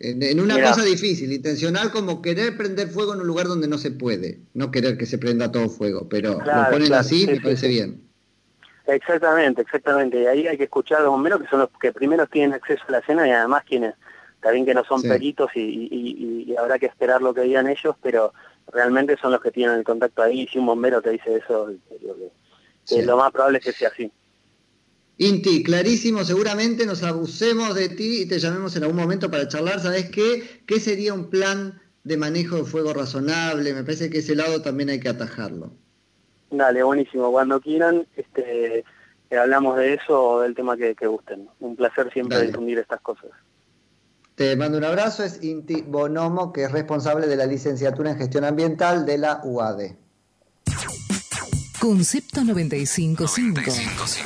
En, 0.00 0.38
una 0.38 0.60
cosa 0.60 0.82
difícil, 0.84 1.32
intencional 1.32 1.90
como 1.90 2.20
querer 2.20 2.56
prender 2.58 2.88
fuego 2.88 3.14
en 3.14 3.20
un 3.20 3.26
lugar 3.26 3.46
donde 3.46 3.68
no 3.68 3.78
se 3.78 3.90
puede, 3.90 4.40
no 4.52 4.70
querer 4.70 4.98
que 4.98 5.06
se 5.06 5.16
prenda 5.16 5.50
todo 5.50 5.70
fuego, 5.70 6.08
pero 6.10 6.40
lo 6.40 6.70
ponen 6.70 6.92
así, 6.92 7.26
me 7.26 7.40
parece 7.40 7.68
bien. 7.68 8.02
Exactamente, 8.86 9.62
exactamente. 9.62 10.20
Y 10.20 10.26
ahí 10.26 10.46
hay 10.46 10.58
que 10.58 10.64
escuchar 10.64 10.98
a 10.98 11.02
los 11.04 11.10
bomberos 11.12 11.40
que 11.40 11.48
son 11.48 11.60
los 11.60 11.70
que 11.80 11.92
primero 11.92 12.26
tienen 12.26 12.52
acceso 12.52 12.82
a 12.88 12.92
la 12.92 12.98
escena 12.98 13.26
y 13.26 13.30
además 13.30 13.64
quienes 13.66 13.94
Está 14.44 14.52
bien 14.52 14.66
que 14.66 14.74
no 14.74 14.84
son 14.84 15.00
peritos 15.00 15.50
y, 15.54 16.54
habrá 16.58 16.78
que 16.78 16.84
esperar 16.84 17.22
lo 17.22 17.32
que 17.32 17.40
digan 17.40 17.66
ellos, 17.66 17.96
pero 18.02 18.34
realmente 18.70 19.16
son 19.16 19.32
los 19.32 19.40
que 19.40 19.50
tienen 19.50 19.78
el 19.78 19.84
contacto 19.84 20.20
ahí. 20.20 20.42
Y 20.42 20.46
si 20.48 20.58
un 20.58 20.66
bombero 20.66 21.00
te 21.00 21.12
dice 21.12 21.36
eso, 21.36 21.70
lo 22.90 23.16
más 23.16 23.32
probable 23.32 23.56
es 23.56 23.64
que 23.64 23.72
sea 23.72 23.88
así. 23.88 24.12
Inti, 25.16 25.62
clarísimo, 25.62 26.24
seguramente 26.24 26.84
nos 26.84 27.02
abusemos 27.02 27.74
de 27.74 27.88
ti 27.88 28.20
y 28.20 28.28
te 28.28 28.38
llamemos 28.38 28.76
en 28.76 28.82
algún 28.82 28.98
momento 28.98 29.30
para 29.30 29.48
charlar. 29.48 29.80
¿Sabes 29.80 30.10
qué? 30.10 30.60
¿Qué 30.66 30.78
sería 30.78 31.14
un 31.14 31.30
plan 31.30 31.80
de 32.02 32.18
manejo 32.18 32.56
de 32.56 32.64
fuego 32.64 32.92
razonable? 32.92 33.72
Me 33.72 33.82
parece 33.82 34.10
que 34.10 34.18
ese 34.18 34.36
lado 34.36 34.60
también 34.60 34.90
hay 34.90 35.00
que 35.00 35.08
atajarlo. 35.08 35.72
Dale, 36.50 36.82
buenísimo. 36.82 37.32
Cuando 37.32 37.62
quieran, 37.62 38.06
este, 38.14 38.84
hablamos 39.34 39.78
de 39.78 39.94
eso 39.94 40.22
o 40.22 40.40
del 40.42 40.54
tema 40.54 40.76
que, 40.76 40.94
gusten. 41.06 41.48
Un 41.60 41.76
placer 41.76 42.12
siempre 42.12 42.42
difundir 42.42 42.78
estas 42.78 43.00
cosas. 43.00 43.30
Te 44.34 44.56
mando 44.56 44.78
un 44.78 44.84
abrazo, 44.84 45.22
es 45.22 45.42
Inti 45.44 45.82
Bonomo, 45.82 46.52
que 46.52 46.64
es 46.64 46.72
responsable 46.72 47.28
de 47.28 47.36
la 47.36 47.46
licenciatura 47.46 48.10
en 48.10 48.18
gestión 48.18 48.44
ambiental 48.44 49.06
de 49.06 49.18
la 49.18 49.40
UAD. 49.44 49.92
Concepto 51.78 52.42
955. 52.42 54.24